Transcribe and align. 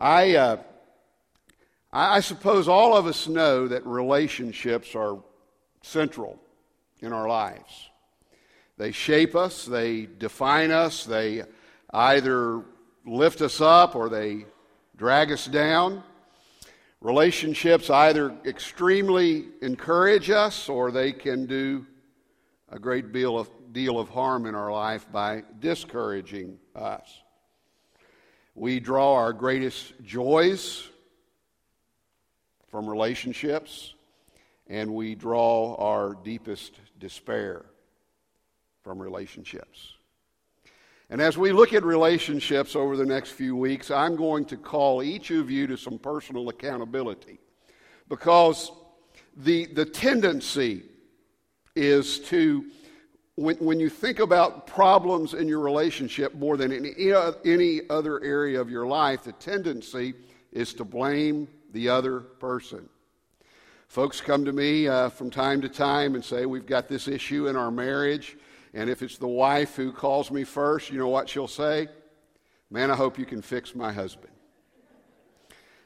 I, 0.00 0.36
uh, 0.36 0.56
I 1.92 2.20
suppose 2.20 2.68
all 2.68 2.96
of 2.96 3.06
us 3.06 3.26
know 3.26 3.66
that 3.66 3.84
relationships 3.84 4.94
are 4.94 5.18
central 5.82 6.38
in 7.00 7.12
our 7.12 7.28
lives. 7.28 7.90
They 8.76 8.92
shape 8.92 9.34
us, 9.34 9.64
they 9.64 10.06
define 10.06 10.70
us, 10.70 11.04
they 11.04 11.42
either 11.90 12.62
lift 13.04 13.40
us 13.40 13.60
up 13.60 13.96
or 13.96 14.08
they 14.08 14.46
drag 14.96 15.32
us 15.32 15.46
down. 15.46 16.04
Relationships 17.00 17.90
either 17.90 18.36
extremely 18.44 19.46
encourage 19.62 20.30
us 20.30 20.68
or 20.68 20.92
they 20.92 21.12
can 21.12 21.46
do 21.46 21.86
a 22.70 22.78
great 22.78 23.12
deal 23.12 23.38
of, 23.38 23.50
deal 23.72 23.98
of 23.98 24.08
harm 24.10 24.46
in 24.46 24.54
our 24.54 24.70
life 24.70 25.10
by 25.10 25.42
discouraging 25.58 26.58
us. 26.76 27.22
We 28.58 28.80
draw 28.80 29.14
our 29.14 29.32
greatest 29.32 29.92
joys 30.02 30.88
from 32.66 32.90
relationships, 32.90 33.94
and 34.66 34.92
we 34.92 35.14
draw 35.14 35.76
our 35.76 36.16
deepest 36.24 36.80
despair 36.98 37.66
from 38.82 39.00
relationships. 39.00 39.92
And 41.08 41.22
as 41.22 41.38
we 41.38 41.52
look 41.52 41.72
at 41.72 41.84
relationships 41.84 42.74
over 42.74 42.96
the 42.96 43.06
next 43.06 43.30
few 43.30 43.54
weeks, 43.54 43.92
I'm 43.92 44.16
going 44.16 44.44
to 44.46 44.56
call 44.56 45.04
each 45.04 45.30
of 45.30 45.52
you 45.52 45.68
to 45.68 45.76
some 45.76 45.96
personal 45.96 46.48
accountability 46.48 47.38
because 48.08 48.72
the, 49.36 49.66
the 49.66 49.84
tendency 49.84 50.82
is 51.76 52.18
to, 52.30 52.64
when, 53.38 53.56
when 53.58 53.78
you 53.78 53.88
think 53.88 54.18
about 54.18 54.66
problems 54.66 55.32
in 55.32 55.46
your 55.46 55.60
relationship 55.60 56.34
more 56.34 56.56
than 56.56 56.72
any, 56.72 56.92
any 57.44 57.80
other 57.88 58.20
area 58.24 58.60
of 58.60 58.68
your 58.68 58.84
life, 58.84 59.22
the 59.22 59.32
tendency 59.32 60.14
is 60.50 60.74
to 60.74 60.84
blame 60.84 61.46
the 61.72 61.88
other 61.88 62.18
person. 62.18 62.88
Folks 63.86 64.20
come 64.20 64.44
to 64.44 64.52
me 64.52 64.88
uh, 64.88 65.08
from 65.08 65.30
time 65.30 65.60
to 65.60 65.68
time 65.68 66.16
and 66.16 66.24
say, 66.24 66.46
We've 66.46 66.66
got 66.66 66.88
this 66.88 67.06
issue 67.06 67.46
in 67.46 67.54
our 67.54 67.70
marriage. 67.70 68.36
And 68.74 68.90
if 68.90 69.02
it's 69.02 69.18
the 69.18 69.28
wife 69.28 69.76
who 69.76 69.92
calls 69.92 70.32
me 70.32 70.42
first, 70.42 70.90
you 70.90 70.98
know 70.98 71.08
what 71.08 71.28
she'll 71.28 71.46
say? 71.46 71.86
Man, 72.70 72.90
I 72.90 72.96
hope 72.96 73.18
you 73.18 73.24
can 73.24 73.40
fix 73.40 73.72
my 73.72 73.92
husband. 73.92 74.32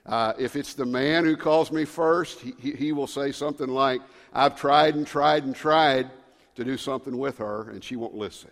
Uh, 0.07 0.33
if 0.39 0.57
it's 0.57 0.73
the 0.73 0.87
man 0.87 1.25
who 1.25 1.37
calls 1.37 1.71
me 1.71 1.85
first, 1.85 2.41
he, 2.41 2.73
he 2.73 2.93
will 2.93 3.07
say 3.07 3.31
something 3.31 3.69
like, 3.69 4.01
I've 4.33 4.57
tried 4.57 4.95
and 4.95 5.07
tried 5.07 5.45
and 5.45 5.55
tried 5.55 6.11
to 6.55 6.65
do 6.65 6.77
something 6.77 7.17
with 7.17 7.39
her, 7.39 7.71
and 7.71 7.83
she 7.83 7.97
won't 7.97 8.15
listen. 8.15 8.51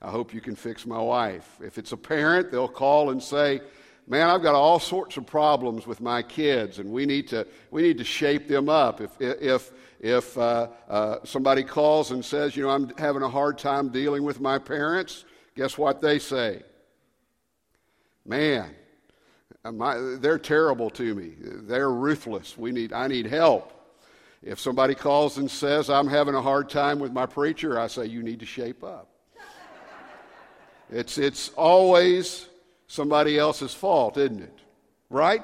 I 0.00 0.10
hope 0.10 0.32
you 0.32 0.40
can 0.40 0.54
fix 0.54 0.86
my 0.86 1.00
wife. 1.00 1.58
If 1.62 1.78
it's 1.78 1.92
a 1.92 1.96
parent, 1.96 2.50
they'll 2.50 2.68
call 2.68 3.10
and 3.10 3.22
say, 3.22 3.60
Man, 4.06 4.30
I've 4.30 4.42
got 4.42 4.54
all 4.54 4.78
sorts 4.78 5.18
of 5.18 5.26
problems 5.26 5.86
with 5.86 6.00
my 6.00 6.22
kids, 6.22 6.78
and 6.78 6.90
we 6.90 7.04
need 7.04 7.28
to, 7.28 7.46
we 7.70 7.82
need 7.82 7.98
to 7.98 8.04
shape 8.04 8.48
them 8.48 8.70
up. 8.70 9.02
If, 9.02 9.20
if, 9.20 9.70
if 10.00 10.38
uh, 10.38 10.68
uh, 10.88 11.16
somebody 11.24 11.62
calls 11.62 12.10
and 12.10 12.24
says, 12.24 12.56
You 12.56 12.62
know, 12.62 12.70
I'm 12.70 12.90
having 12.96 13.22
a 13.22 13.28
hard 13.28 13.58
time 13.58 13.90
dealing 13.90 14.22
with 14.22 14.40
my 14.40 14.58
parents, 14.58 15.26
guess 15.54 15.76
what 15.76 16.00
they 16.00 16.18
say? 16.18 16.62
Man, 18.24 18.74
my, 19.70 19.96
they're 20.20 20.38
terrible 20.38 20.88
to 20.90 21.14
me. 21.14 21.32
They're 21.38 21.90
ruthless. 21.90 22.56
We 22.56 22.72
need, 22.72 22.92
I 22.92 23.08
need 23.08 23.26
help. 23.26 23.77
If 24.42 24.60
somebody 24.60 24.94
calls 24.94 25.38
and 25.38 25.50
says, 25.50 25.90
I'm 25.90 26.06
having 26.06 26.34
a 26.34 26.42
hard 26.42 26.70
time 26.70 27.00
with 27.00 27.12
my 27.12 27.26
preacher, 27.26 27.78
I 27.78 27.88
say, 27.88 28.06
You 28.06 28.22
need 28.22 28.40
to 28.40 28.46
shape 28.46 28.84
up. 28.84 29.08
it's, 30.90 31.18
it's 31.18 31.48
always 31.50 32.46
somebody 32.86 33.38
else's 33.38 33.74
fault, 33.74 34.16
isn't 34.16 34.42
it? 34.42 34.58
Right? 35.10 35.42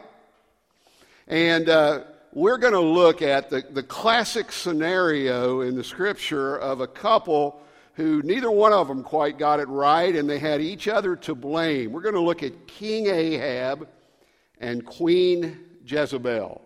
And 1.27 1.69
uh, 1.69 2.05
we're 2.33 2.59
going 2.59 2.73
to 2.73 2.81
look 2.81 3.23
at 3.23 3.51
the, 3.51 3.65
the 3.71 3.83
classic 3.83 4.53
scenario 4.53 5.63
in 5.63 5.77
the 5.77 5.85
scripture 5.85 6.57
of 6.57 6.81
a 6.81 6.87
couple 6.87 7.61
who 7.95 8.23
neither 8.23 8.51
one 8.51 8.73
of 8.73 8.89
them 8.89 9.03
quite 9.03 9.39
got 9.39 9.61
it 9.61 9.69
right 9.69 10.15
and 10.15 10.29
they 10.29 10.39
had 10.39 10.61
each 10.61 10.89
other 10.89 11.15
to 11.17 11.35
blame. 11.35 11.93
We're 11.93 12.03
going 12.03 12.15
to 12.15 12.21
look 12.21 12.43
at 12.43 12.67
King 12.67 13.07
Ahab 13.07 13.89
and 14.61 14.85
Queen 14.85 15.59
Jezebel. 15.87 16.64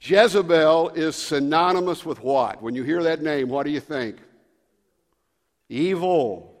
Jezebel 0.00 0.90
is 0.90 1.14
synonymous 1.14 2.06
with 2.06 2.22
what? 2.22 2.62
When 2.62 2.74
you 2.74 2.82
hear 2.84 3.02
that 3.02 3.22
name, 3.22 3.48
what 3.48 3.64
do 3.64 3.70
you 3.70 3.80
think? 3.80 4.16
Evil. 5.68 6.54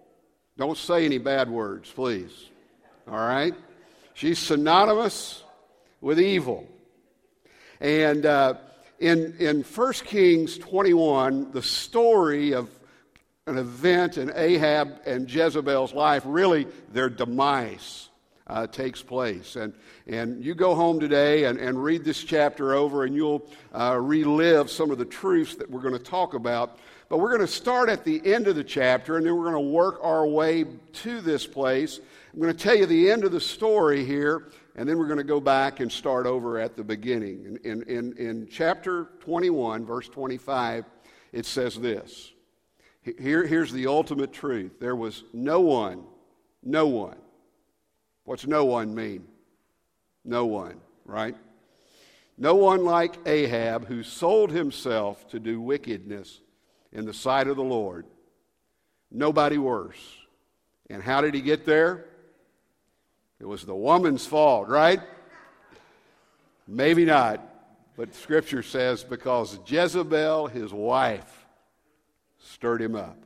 Don't 0.58 0.76
say 0.76 1.06
any 1.06 1.18
bad 1.18 1.48
words, 1.48 1.90
please. 1.90 2.48
All 3.08 3.16
right? 3.16 3.54
She's 4.12 4.38
synonymous 4.38 5.42
with 6.02 6.20
evil. 6.20 6.66
And 7.80 8.26
uh, 8.26 8.54
in, 8.98 9.34
in 9.38 9.62
1 9.62 9.92
Kings 10.04 10.58
21, 10.58 11.52
the 11.52 11.62
story 11.62 12.52
of 12.52 12.68
an 13.46 13.56
event 13.56 14.18
in 14.18 14.30
Ahab 14.34 15.00
and 15.06 15.32
Jezebel's 15.32 15.94
life, 15.94 16.22
really 16.26 16.66
their 16.92 17.08
demise, 17.08 18.09
uh, 18.50 18.66
takes 18.66 19.00
place. 19.00 19.56
And, 19.56 19.72
and 20.06 20.44
you 20.44 20.54
go 20.54 20.74
home 20.74 20.98
today 20.98 21.44
and, 21.44 21.58
and 21.58 21.82
read 21.82 22.04
this 22.04 22.22
chapter 22.22 22.74
over, 22.74 23.04
and 23.04 23.14
you'll 23.14 23.48
uh, 23.72 23.96
relive 24.00 24.70
some 24.70 24.90
of 24.90 24.98
the 24.98 25.04
truths 25.04 25.54
that 25.54 25.70
we're 25.70 25.80
going 25.80 25.96
to 25.96 26.02
talk 26.02 26.34
about. 26.34 26.78
But 27.08 27.18
we're 27.18 27.28
going 27.28 27.46
to 27.46 27.46
start 27.46 27.88
at 27.88 28.04
the 28.04 28.20
end 28.24 28.48
of 28.48 28.56
the 28.56 28.64
chapter, 28.64 29.16
and 29.16 29.24
then 29.24 29.36
we're 29.36 29.50
going 29.50 29.64
to 29.64 29.70
work 29.70 30.00
our 30.02 30.26
way 30.26 30.64
to 30.64 31.20
this 31.20 31.46
place. 31.46 32.00
I'm 32.32 32.40
going 32.40 32.52
to 32.54 32.58
tell 32.58 32.74
you 32.74 32.86
the 32.86 33.10
end 33.10 33.24
of 33.24 33.32
the 33.32 33.40
story 33.40 34.04
here, 34.04 34.48
and 34.74 34.88
then 34.88 34.98
we're 34.98 35.06
going 35.06 35.18
to 35.18 35.24
go 35.24 35.40
back 35.40 35.80
and 35.80 35.90
start 35.90 36.26
over 36.26 36.58
at 36.58 36.76
the 36.76 36.84
beginning. 36.84 37.58
In, 37.64 37.82
in, 37.84 38.16
in 38.16 38.48
chapter 38.50 39.10
21, 39.20 39.86
verse 39.86 40.08
25, 40.08 40.84
it 41.32 41.46
says 41.46 41.76
this. 41.76 42.32
Here, 43.02 43.46
here's 43.46 43.72
the 43.72 43.86
ultimate 43.86 44.32
truth 44.32 44.72
there 44.80 44.96
was 44.96 45.24
no 45.32 45.60
one, 45.60 46.04
no 46.62 46.86
one. 46.86 47.16
What's 48.24 48.46
no 48.46 48.64
one 48.64 48.94
mean? 48.94 49.26
No 50.24 50.46
one, 50.46 50.80
right? 51.04 51.36
No 52.38 52.54
one 52.54 52.84
like 52.84 53.18
Ahab 53.26 53.86
who 53.86 54.02
sold 54.02 54.50
himself 54.50 55.28
to 55.28 55.38
do 55.38 55.60
wickedness 55.60 56.40
in 56.92 57.04
the 57.04 57.14
sight 57.14 57.48
of 57.48 57.56
the 57.56 57.62
Lord. 57.62 58.06
Nobody 59.10 59.58
worse. 59.58 60.16
And 60.88 61.02
how 61.02 61.20
did 61.20 61.34
he 61.34 61.40
get 61.40 61.66
there? 61.66 62.06
It 63.40 63.46
was 63.46 63.64
the 63.64 63.74
woman's 63.74 64.26
fault, 64.26 64.68
right? 64.68 65.00
Maybe 66.66 67.04
not. 67.04 67.46
But 67.96 68.14
Scripture 68.14 68.62
says 68.62 69.04
because 69.04 69.58
Jezebel, 69.66 70.46
his 70.46 70.72
wife, 70.72 71.46
stirred 72.38 72.80
him 72.80 72.96
up. 72.96 73.18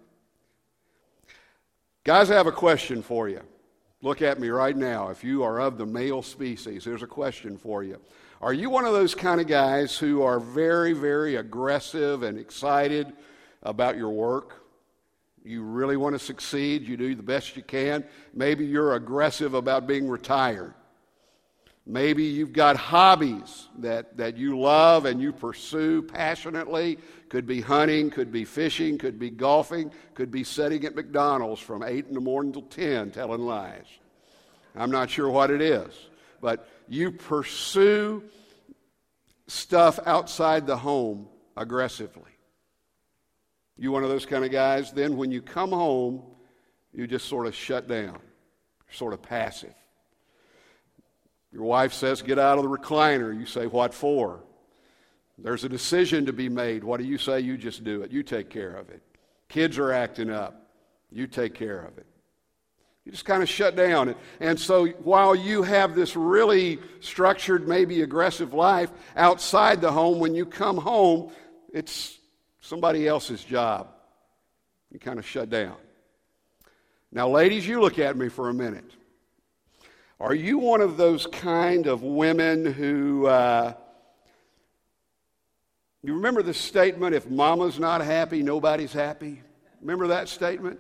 Guys, 2.03 2.31
I 2.31 2.35
have 2.35 2.47
a 2.47 2.53
question 2.53 3.03
for 3.03 3.29
you. 3.29 3.41
Look 4.05 4.21
at 4.21 4.39
me 4.39 4.51
right 4.51 4.77
now. 4.77 5.09
If 5.09 5.25
you 5.25 5.45
are 5.45 5.59
of 5.59 5.79
the 5.79 5.87
male 5.87 6.21
species, 6.21 6.85
there's 6.85 7.03
a 7.03 7.07
question 7.07 7.57
for 7.57 7.83
you. 7.83 7.99
Are 8.43 8.53
you 8.53 8.69
one 8.69 8.85
of 8.85 8.93
those 8.93 9.15
kind 9.15 9.41
of 9.41 9.47
guys 9.47 9.97
who 9.97 10.21
are 10.21 10.39
very, 10.39 10.93
very 10.93 11.37
aggressive 11.37 12.23
and 12.23 12.39
excited 12.39 13.11
about 13.63 13.97
your 13.97 14.11
work? 14.11 14.61
you 15.47 15.63
really 15.63 15.97
want 15.97 16.15
to 16.15 16.19
succeed, 16.19 16.89
you 16.89 16.97
do 16.97 17.15
the 17.15 17.23
best 17.23 17.55
you 17.55 17.63
can. 17.63 18.03
Maybe 18.33 18.65
you're 18.65 18.95
aggressive 18.95 19.53
about 19.53 19.87
being 19.87 20.09
retired. 20.09 20.73
Maybe 21.87 22.25
you've 22.25 22.55
got 22.55 22.77
hobbies 22.77 23.69
that, 23.79 24.17
that 24.17 24.39
you 24.39 24.59
love 24.59 25.05
and 25.05 25.21
you 25.21 25.33
pursue 25.33 26.01
passionately. 26.01 26.99
Could 27.35 27.49
be 27.49 27.63
hunting, 27.63 28.11
could 28.11 28.31
be 28.31 28.45
fishing, 28.45 28.97
could 28.97 29.19
be 29.19 29.29
golfing, 29.29 29.91
could 30.15 30.31
be 30.31 30.45
sitting 30.45 30.85
at 30.85 30.95
McDonald's 30.95 31.61
from 31.61 31.83
8 31.83 32.07
in 32.07 32.15
the 32.15 32.21
morning 32.21 32.53
till 32.53 32.63
10 32.63 33.11
telling 33.11 33.41
lies. 33.41 33.87
I'm 34.77 34.93
not 34.93 35.11
sure 35.11 35.29
what 35.29 35.51
it 35.51 35.61
is. 35.61 35.93
But 36.41 36.69
you 36.87 37.11
pursue 37.11 38.23
stuff 39.49 39.99
outside 40.07 40.69
the 40.69 40.77
home 40.77 41.27
aggressively. 41.57 42.31
You 43.77 43.91
one 43.91 44.05
of 44.05 44.11
those 44.11 44.27
kind 44.27 44.45
of 44.45 44.53
guys? 44.53 44.93
Then 44.93 45.17
when 45.17 45.33
you 45.33 45.43
come 45.43 45.71
home, 45.71 46.23
you 46.93 47.09
just 47.09 47.27
sort 47.27 47.49
of 47.49 47.55
shut 47.57 47.89
down, 47.89 48.21
sort 48.93 49.13
of 49.13 49.21
passive. 49.21 49.75
Your 51.53 51.65
wife 51.65 51.95
says, 51.95 52.23
Get 52.23 52.39
out 52.39 52.59
of 52.59 52.63
the 52.63 52.71
recliner. 52.71 53.37
You 53.37 53.47
say, 53.47 53.67
What 53.67 53.93
for? 53.93 54.45
There's 55.39 55.65
a 55.65 55.69
decision 55.69 56.27
to 56.27 56.33
be 56.33 56.49
made. 56.49 56.85
What 56.85 57.01
do 57.01 57.07
you 57.07 57.19
say? 57.19 57.41
You 57.41 57.57
just 57.57 57.83
do 57.83 58.03
it. 58.03 58.11
You 58.11 58.23
take 58.23 58.51
care 58.51 58.75
of 58.75 58.89
it. 58.91 59.03
Kids 59.49 59.79
are 59.79 59.93
acting 59.93 60.31
up. 60.31 60.71
You 61.11 61.27
take 61.27 61.55
care 61.55 61.81
of 61.81 61.99
it. 61.99 62.07
You 63.05 63.13
just 63.13 63.25
kind 63.25 63.43
of 63.43 63.49
shut 63.49 63.77
down. 63.77 64.15
And 64.41 64.59
so 64.59 64.87
while 64.87 65.35
you 65.35 65.63
have 65.63 65.95
this 65.95 66.17
really 66.17 66.79
structured, 67.01 67.69
maybe 67.69 68.03
aggressive 68.03 68.55
life 68.55 68.91
outside 69.15 69.81
the 69.81 69.93
home, 69.93 70.21
when 70.21 70.35
you 70.35 70.47
come 70.47 70.79
home, 70.79 71.31
it's 71.73 72.19
somebody 72.61 73.07
else's 73.07 73.45
job. 73.45 73.89
You 74.91 74.99
kind 74.99 75.19
of 75.19 75.27
shut 75.27 75.51
down. 75.51 75.77
Now, 77.13 77.29
ladies, 77.29 77.67
you 77.67 77.81
look 77.81 77.99
at 77.99 78.17
me 78.17 78.29
for 78.29 78.49
a 78.49 78.55
minute. 78.55 78.91
Are 80.19 80.35
you 80.35 80.59
one 80.59 80.81
of 80.81 80.97
those 80.97 81.27
kind 81.27 81.87
of 81.87 82.03
women 82.03 82.65
who, 82.65 83.27
uh, 83.27 83.75
you 86.05 86.15
remember 86.15 86.43
the 86.43 86.53
statement, 86.53 87.15
if 87.15 87.31
mama's 87.31 87.79
not 87.79 88.03
happy, 88.03 88.43
nobody's 88.43 88.93
happy? 88.93 89.41
Remember 89.81 90.09
that 90.09 90.29
statement? 90.29 90.79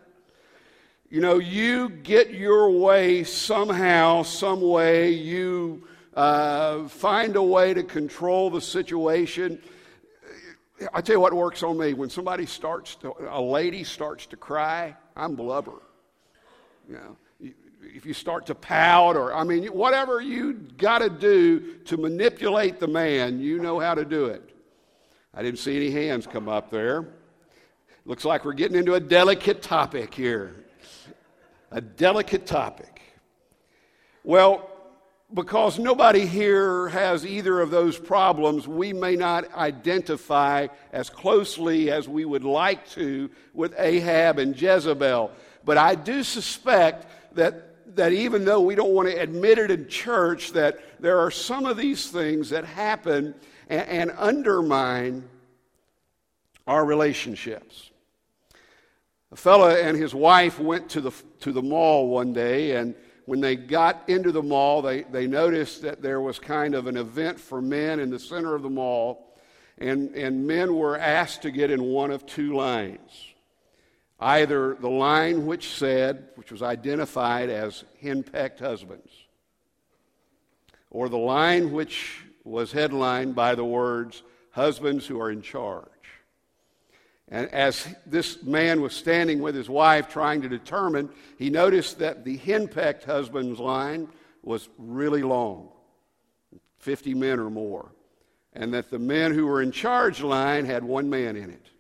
You 1.09 1.21
know, 1.21 1.39
you 1.39 1.89
get 1.89 2.35
your 2.35 2.71
way 2.71 3.25
somehow, 3.25 4.23
some 4.23 4.61
way, 4.61 5.13
you 5.13 5.87
uh, 6.15 6.89
find 6.89 7.37
a 7.37 7.43
way 7.43 7.73
to 7.73 7.83
control 7.83 8.51
the 8.51 8.61
situation. 8.61 9.63
I 10.93 11.01
tell 11.01 11.17
you 11.17 11.21
what 11.21 11.33
works 11.33 11.63
on 11.63 11.79
me. 11.79 11.95
When 11.95 12.11
somebody 12.11 12.45
starts 12.45 12.97
to, 12.97 13.15
a 13.31 13.41
lady 13.41 13.83
starts 13.83 14.27
to 14.27 14.37
cry, 14.37 14.95
I'm 15.17 15.37
blubber. 15.37 15.81
You 16.87 16.95
know, 16.97 17.51
if 17.83 18.05
you 18.05 18.13
start 18.13 18.45
to 18.47 18.55
pout 18.55 19.17
or, 19.17 19.33
I 19.33 19.45
mean, 19.45 19.69
whatever 19.69 20.21
you 20.21 20.53
got 20.53 20.99
to 20.99 21.09
do 21.09 21.79
to 21.85 21.97
manipulate 21.97 22.79
the 22.79 22.89
man, 22.89 23.41
you 23.41 23.59
know 23.59 23.79
how 23.79 23.95
to 23.95 24.05
do 24.05 24.27
it. 24.27 24.54
I 25.37 25.43
didn't 25.43 25.59
see 25.59 25.77
any 25.77 25.91
hands 25.91 26.29
come 26.29 26.49
up 26.49 26.71
there. 26.71 27.07
Looks 28.05 28.25
like 28.25 28.45
we're 28.45 28.53
getting 28.53 28.77
into 28.77 28.95
a 28.95 29.01
delicate 29.01 29.63
topic 29.63 30.15
here. 30.15 30.55
A 31.73 31.81
delicate 31.81 32.47
topic. 32.47 33.01
Well, 34.23 34.71
because 35.33 35.81
nobody 35.81 36.25
here 36.25 36.89
has 36.89 37.27
either 37.27 37.61
of 37.61 37.71
those 37.71 37.99
problems, 37.99 38.69
we 38.69 38.93
may 38.93 39.17
not 39.17 39.53
identify 39.55 40.69
as 40.93 41.11
closely 41.11 41.91
as 41.91 42.09
we 42.09 42.25
would 42.25 42.45
like 42.45 42.89
to 42.91 43.29
with 43.53 43.75
Ahab 43.77 44.39
and 44.39 44.61
Jezebel. 44.61 45.33
But 45.65 45.79
I 45.79 45.97
do 45.97 46.23
suspect 46.23 47.07
that, 47.35 47.97
that 47.97 48.13
even 48.13 48.45
though 48.45 48.61
we 48.61 48.77
don't 48.77 48.93
want 48.93 49.09
to 49.09 49.21
admit 49.21 49.59
it 49.59 49.73
in 49.73 49.89
church, 49.89 50.53
that 50.53 50.79
there 51.01 51.19
are 51.19 51.33
some 51.33 51.67
of 51.67 51.77
these 51.77 52.09
things 52.09 52.51
that 52.51 52.65
happen 52.65 53.35
and, 53.69 53.89
and 53.89 54.13
undermine 54.17 55.29
our 56.67 56.85
relationships. 56.85 57.91
A 59.33 59.37
fella 59.37 59.81
and 59.81 59.97
his 59.97 60.15
wife 60.15 60.61
went 60.61 60.89
to 60.91 61.01
the, 61.01 61.13
to 61.41 61.53
the 61.53 61.63
mall 61.63 62.09
one 62.09 62.33
day, 62.33 62.77
and 62.77 62.95
when 63.27 63.41
they 63.41 63.57
got 63.57 64.09
into 64.09 64.31
the 64.33 64.43
mall, 64.43 64.83
they, 64.83 65.03
they 65.03 65.27
noticed 65.27 65.83
that 65.83 66.03
there 66.03 66.21
was 66.21 66.39
kind 66.39 66.75
of 66.75 66.87
an 66.87 66.97
event 66.97 67.41
for 67.41 67.61
men 67.61 68.01
in 68.01 68.11
the 68.11 68.19
center 68.19 68.55
of 68.55 68.63
the 68.63 68.71
mall, 68.71 69.37
and, 69.79 70.15
and 70.15 70.47
men 70.47 70.77
were 70.77 70.99
asked 70.99 71.43
to 71.43 71.51
get 71.51 71.71
in 71.71 71.83
one 71.83 72.11
of 72.11 72.27
two 72.27 72.55
lines. 72.55 73.35
Either 74.21 74.77
the 74.77 74.89
line 74.89 75.47
which 75.47 75.71
said, 75.71 76.29
which 76.37 76.53
was 76.53 76.63
identified 76.63 77.51
as 77.51 77.85
henpecked 78.01 78.61
husbands, 78.61 79.11
or 80.91 81.09
the 81.09 81.19
line 81.19 81.73
which 81.73 82.24
was 82.45 82.73
headlined 82.73 83.35
by 83.35 83.55
the 83.55 83.65
words, 83.65 84.23
husbands 84.51 85.07
who 85.07 85.21
are 85.21 85.31
in 85.31 85.43
charge. 85.43 85.89
And 87.29 87.49
as 87.49 87.89
this 88.05 88.43
man 88.43 88.83
was 88.83 88.95
standing 88.95 89.41
with 89.41 89.55
his 89.55 89.69
wife 89.69 90.09
trying 90.09 90.43
to 90.43 90.49
determine, 90.49 91.09
he 91.39 91.51
noticed 91.51 91.99
that 91.99 92.25
the 92.25 92.37
henpecked 92.37 93.05
husband's 93.05 93.59
line 93.59 94.09
was 94.43 94.69
really 94.79 95.23
long 95.23 95.71
50 96.79 97.15
men 97.15 97.41
or 97.41 97.49
more. 97.49 97.91
And 98.53 98.75
that 98.75 98.91
the 98.91 98.99
men 98.99 99.33
who 99.33 99.47
were 99.47 99.63
in 99.63 99.73
charge 99.73 100.21
line 100.21 100.67
had 100.67 100.85
one 100.85 101.11
man 101.11 101.35
in 101.35 101.51
it. 101.51 101.71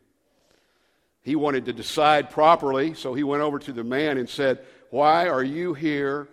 He 1.20 1.36
wanted 1.36 1.66
to 1.66 1.72
decide 1.72 2.30
properly, 2.30 2.94
so 2.94 3.14
he 3.14 3.22
went 3.22 3.42
over 3.42 3.58
to 3.60 3.72
the 3.72 3.84
man 3.84 4.18
and 4.18 4.28
said, 4.28 4.60
Why 4.90 5.28
are 5.28 5.44
you 5.44 5.74
here 5.74 6.28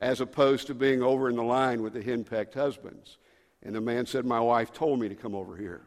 as 0.00 0.20
opposed 0.20 0.68
to 0.68 0.74
being 0.74 1.02
over 1.02 1.28
in 1.28 1.36
the 1.36 1.42
line 1.42 1.82
with 1.82 1.94
the 1.94 2.02
henpecked 2.02 2.54
husbands? 2.54 3.18
And 3.62 3.74
the 3.74 3.80
man 3.80 4.06
said, 4.06 4.24
My 4.24 4.40
wife 4.40 4.72
told 4.72 5.00
me 5.00 5.08
to 5.08 5.14
come 5.14 5.34
over 5.34 5.56
here. 5.56 5.82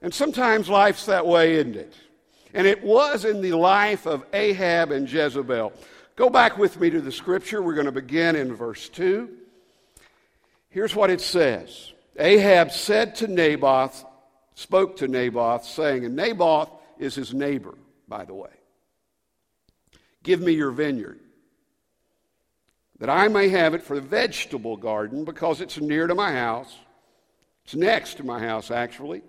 And 0.00 0.12
sometimes 0.12 0.68
life's 0.68 1.06
that 1.06 1.26
way, 1.26 1.54
isn't 1.54 1.76
it? 1.76 1.94
And 2.54 2.66
it 2.66 2.82
was 2.82 3.24
in 3.24 3.40
the 3.40 3.52
life 3.52 4.06
of 4.06 4.24
Ahab 4.32 4.90
and 4.90 5.10
Jezebel. 5.10 5.72
Go 6.16 6.28
back 6.28 6.58
with 6.58 6.78
me 6.78 6.90
to 6.90 7.00
the 7.00 7.12
scripture. 7.12 7.62
We're 7.62 7.74
going 7.74 7.86
to 7.86 7.92
begin 7.92 8.36
in 8.36 8.54
verse 8.54 8.88
2. 8.88 9.30
Here's 10.68 10.94
what 10.94 11.10
it 11.10 11.20
says 11.20 11.92
Ahab 12.18 12.72
said 12.72 13.14
to 13.16 13.28
Naboth, 13.28 14.04
spoke 14.54 14.96
to 14.98 15.08
Naboth, 15.08 15.64
saying, 15.64 16.04
and 16.04 16.16
Naboth 16.16 16.70
is 16.98 17.14
his 17.14 17.32
neighbor, 17.32 17.74
by 18.08 18.24
the 18.24 18.34
way, 18.34 18.50
Give 20.22 20.40
me 20.40 20.52
your 20.52 20.70
vineyard, 20.70 21.20
that 23.02 23.10
I 23.10 23.26
may 23.26 23.48
have 23.48 23.74
it 23.74 23.82
for 23.82 23.96
the 23.96 24.06
vegetable 24.06 24.76
garden, 24.76 25.24
because 25.24 25.60
it's 25.60 25.80
near 25.80 26.06
to 26.06 26.14
my 26.14 26.30
house. 26.30 26.78
It's 27.64 27.74
next 27.74 28.14
to 28.18 28.24
my 28.24 28.38
house, 28.38 28.70
actually 28.70 29.22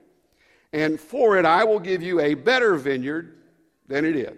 and 0.74 1.00
for 1.00 1.38
it 1.38 1.46
I 1.46 1.64
will 1.64 1.80
give 1.80 2.02
you 2.02 2.20
a 2.20 2.34
better 2.34 2.76
vineyard 2.76 3.38
than 3.88 4.04
it 4.04 4.16
is. 4.16 4.38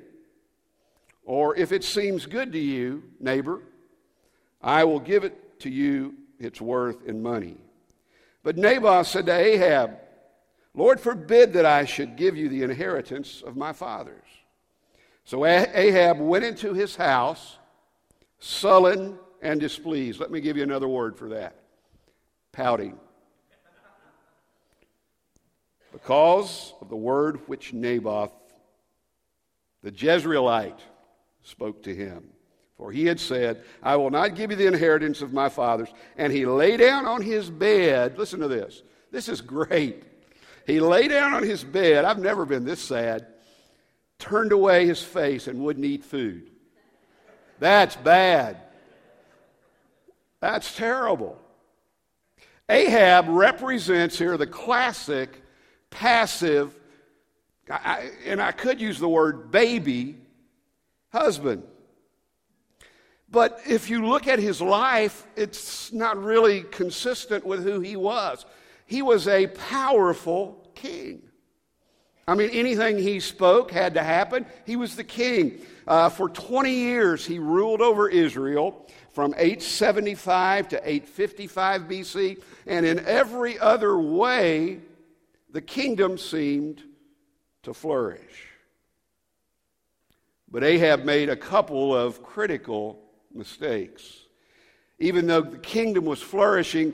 Or 1.24 1.56
if 1.56 1.72
it 1.72 1.84
seems 1.84 2.28
good 2.28 2.52
to 2.52 2.60
you, 2.60 3.04
neighbor, 3.20 3.64
I 4.62 4.84
will 4.84 5.00
give 5.00 5.24
it 5.24 5.60
to 5.62 5.70
you 5.70 6.14
its 6.38 6.62
worth 6.62 7.08
in 7.08 7.24
money. 7.24 7.58
But 8.44 8.58
Naboth 8.58 9.08
said 9.08 9.26
to 9.26 9.34
Ahab, 9.34 9.98
Lord 10.76 11.00
forbid 11.00 11.54
that 11.54 11.66
I 11.66 11.86
should 11.86 12.18
give 12.18 12.36
you 12.36 12.50
the 12.50 12.64
inheritance 12.64 13.42
of 13.42 13.56
my 13.56 13.72
fathers. 13.72 14.28
So 15.24 15.46
Ahab 15.46 16.20
went 16.20 16.44
into 16.44 16.74
his 16.74 16.96
house, 16.96 17.58
sullen 18.40 19.18
and 19.46 19.60
displeased. 19.60 20.20
Let 20.20 20.32
me 20.32 20.42
give 20.42 20.58
you 20.58 20.64
another 20.64 20.88
word 20.88 21.18
for 21.18 21.30
that 21.30 21.56
pouting 22.52 22.98
because 25.92 26.74
of 26.82 26.90
the 26.90 26.96
word 26.96 27.40
which 27.48 27.72
Naboth, 27.72 28.32
the 29.84 29.92
Jezreelite, 29.92 30.80
spoke 31.44 31.84
to 31.84 31.96
him. 31.96 32.30
For 32.78 32.92
he 32.92 33.06
had 33.06 33.20
said, 33.20 33.64
I 33.82 33.96
will 33.96 34.10
not 34.10 34.36
give 34.36 34.52
you 34.52 34.58
the 34.58 34.68
inheritance 34.68 35.22
of 35.22 35.32
my 35.32 35.48
fathers. 35.48 35.88
And 36.18 36.34
he 36.34 36.46
lay 36.46 36.76
down 36.76 37.06
on 37.06 37.22
his 37.22 37.50
bed. 37.50 38.18
Listen 38.18 38.42
to 38.42 38.50
this. 38.50 38.84
This 39.12 39.30
is 39.30 39.40
great. 39.40 40.04
He 40.68 40.82
lay 40.82 41.08
down 41.08 41.34
on 41.34 41.44
his 41.44 41.64
bed. 41.64 42.04
I've 42.04 42.20
never 42.20 42.46
been 42.46 42.66
this 42.66 42.82
sad. 42.82 43.28
Turned 44.20 44.52
away 44.52 44.86
his 44.86 45.02
face 45.02 45.48
and 45.48 45.62
wouldn't 45.62 45.86
eat 45.86 46.04
food. 46.04 46.50
That's 47.60 47.96
bad. 47.96 48.65
That's 50.46 50.76
terrible. 50.76 51.42
Ahab 52.70 53.30
represents 53.30 54.16
here 54.16 54.38
the 54.38 54.46
classic 54.46 55.42
passive, 55.90 56.72
I, 57.68 58.12
and 58.28 58.40
I 58.40 58.52
could 58.52 58.80
use 58.80 59.00
the 59.00 59.10
word 59.10 59.50
baby, 59.50 60.18
husband. 61.12 61.64
But 63.28 63.60
if 63.68 63.90
you 63.90 64.06
look 64.06 64.28
at 64.28 64.38
his 64.38 64.62
life, 64.62 65.26
it's 65.36 65.92
not 65.92 66.24
really 66.24 66.62
consistent 66.62 67.44
with 67.44 67.64
who 67.64 67.80
he 67.80 67.96
was. 67.96 68.46
He 68.86 69.02
was 69.02 69.28
a 69.28 69.48
powerful 69.48 70.70
king. 70.76 71.24
I 72.28 72.36
mean, 72.36 72.52
anything 72.52 73.00
he 73.00 73.20
spoke 73.20 73.72
had 73.72 73.96
to 73.96 74.04
happen. 74.04 74.46
He 74.68 74.76
was 74.76 74.96
the 74.96 75.04
king. 75.04 75.66
Uh, 75.88 76.10
for 76.10 76.30
20 76.30 76.72
years, 76.72 77.26
he 77.26 77.40
ruled 77.40 77.82
over 77.82 78.08
Israel 78.08 78.86
from 79.16 79.34
875 79.38 80.68
to 80.68 80.76
855 80.78 81.84
BC. 81.84 82.42
And 82.68 82.86
in 82.86 83.00
every 83.06 83.58
other 83.58 83.98
way, 83.98 84.80
the 85.50 85.62
kingdom 85.62 86.18
seemed 86.18 86.84
to 87.64 87.74
flourish. 87.74 88.50
But 90.52 90.66
Ahab 90.66 91.06
made 91.06 91.30
a 91.30 91.38
couple 91.38 91.96
of 91.96 92.22
critical 92.24 93.00
mistakes. 93.34 94.04
Even 95.00 95.28
though 95.28 95.42
the 95.42 95.60
kingdom 95.60 96.04
was 96.04 96.22
flourishing, 96.22 96.94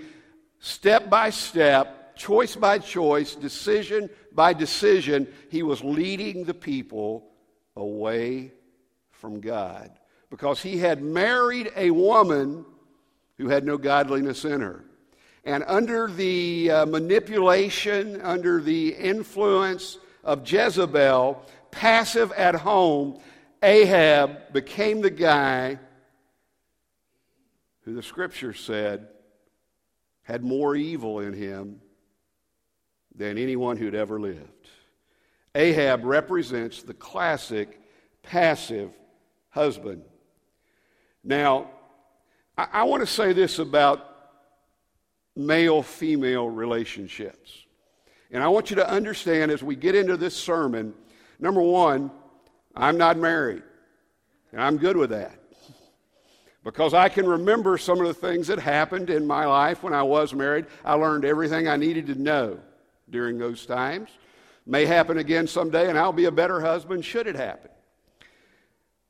step 0.59 1.09
by 1.09 1.31
step, 1.31 2.15
choice 2.15 2.55
by 2.55 2.77
choice, 2.77 3.33
decision 3.33 4.11
by 4.31 4.53
decision, 4.53 5.27
he 5.49 5.63
was 5.63 5.83
leading 5.83 6.43
the 6.43 6.53
people 6.53 7.31
away 7.75 8.51
from 9.09 9.41
God 9.41 9.91
because 10.31 10.63
he 10.63 10.79
had 10.79 11.03
married 11.03 11.71
a 11.75 11.91
woman 11.91 12.65
who 13.38 13.50
had 13.50 13.63
no 13.63 13.77
godliness 13.77 14.45
in 14.45 14.61
her. 14.61 14.83
And 15.43 15.63
under 15.67 16.07
the 16.07 16.71
uh, 16.71 16.85
manipulation, 16.85 18.21
under 18.21 18.61
the 18.61 18.95
influence 18.95 19.97
of 20.23 20.50
Jezebel, 20.50 21.45
passive 21.69 22.31
at 22.31 22.55
home, 22.55 23.19
Ahab 23.61 24.53
became 24.53 25.01
the 25.01 25.09
guy 25.09 25.77
who 27.81 27.93
the 27.93 28.03
scripture 28.03 28.53
said 28.53 29.07
had 30.23 30.43
more 30.43 30.75
evil 30.75 31.19
in 31.19 31.33
him 31.33 31.81
than 33.15 33.38
anyone 33.38 33.75
who'd 33.75 33.95
ever 33.95 34.19
lived. 34.19 34.69
Ahab 35.55 36.05
represents 36.05 36.83
the 36.83 36.93
classic 36.93 37.81
passive 38.23 38.91
husband. 39.50 40.03
Now, 41.23 41.69
I, 42.57 42.67
I 42.73 42.83
want 42.83 43.01
to 43.01 43.07
say 43.07 43.33
this 43.33 43.59
about 43.59 44.07
male 45.35 45.81
female 45.81 46.49
relationships. 46.49 47.65
And 48.31 48.43
I 48.43 48.47
want 48.47 48.69
you 48.69 48.77
to 48.77 48.89
understand 48.89 49.51
as 49.51 49.61
we 49.61 49.75
get 49.75 49.95
into 49.95 50.17
this 50.17 50.35
sermon 50.35 50.93
number 51.39 51.61
one, 51.61 52.11
I'm 52.75 52.97
not 52.97 53.17
married. 53.17 53.63
And 54.51 54.61
I'm 54.61 54.77
good 54.77 54.97
with 54.97 55.09
that. 55.09 55.37
Because 56.63 56.93
I 56.93 57.09
can 57.09 57.25
remember 57.25 57.77
some 57.77 57.99
of 57.99 58.07
the 58.07 58.13
things 58.13 58.47
that 58.47 58.59
happened 58.59 59.09
in 59.09 59.25
my 59.25 59.45
life 59.45 59.81
when 59.81 59.93
I 59.93 60.03
was 60.03 60.33
married. 60.33 60.67
I 60.85 60.93
learned 60.93 61.25
everything 61.25 61.67
I 61.67 61.75
needed 61.75 62.05
to 62.07 62.15
know 62.15 62.59
during 63.09 63.37
those 63.37 63.65
times. 63.65 64.09
May 64.65 64.85
happen 64.85 65.17
again 65.17 65.47
someday, 65.47 65.89
and 65.89 65.97
I'll 65.97 66.13
be 66.13 66.25
a 66.25 66.31
better 66.31 66.61
husband 66.61 67.03
should 67.03 67.25
it 67.25 67.35
happen. 67.35 67.71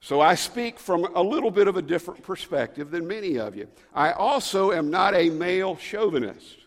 So 0.04 0.20
I 0.20 0.34
speak 0.34 0.80
from 0.80 1.06
a 1.16 1.22
little 1.22 1.52
bit 1.52 1.68
of 1.68 1.78
a 1.78 1.82
different 1.82 2.24
perspective 2.24 2.90
than 2.90 3.08
many 3.08 3.38
of 3.38 3.56
you. 3.56 3.68
I 3.94 4.14
also 4.14 4.72
am 4.72 4.90
not 4.90 5.14
a 5.14 5.30
male 5.30 5.76
chauvinist. 5.76 6.58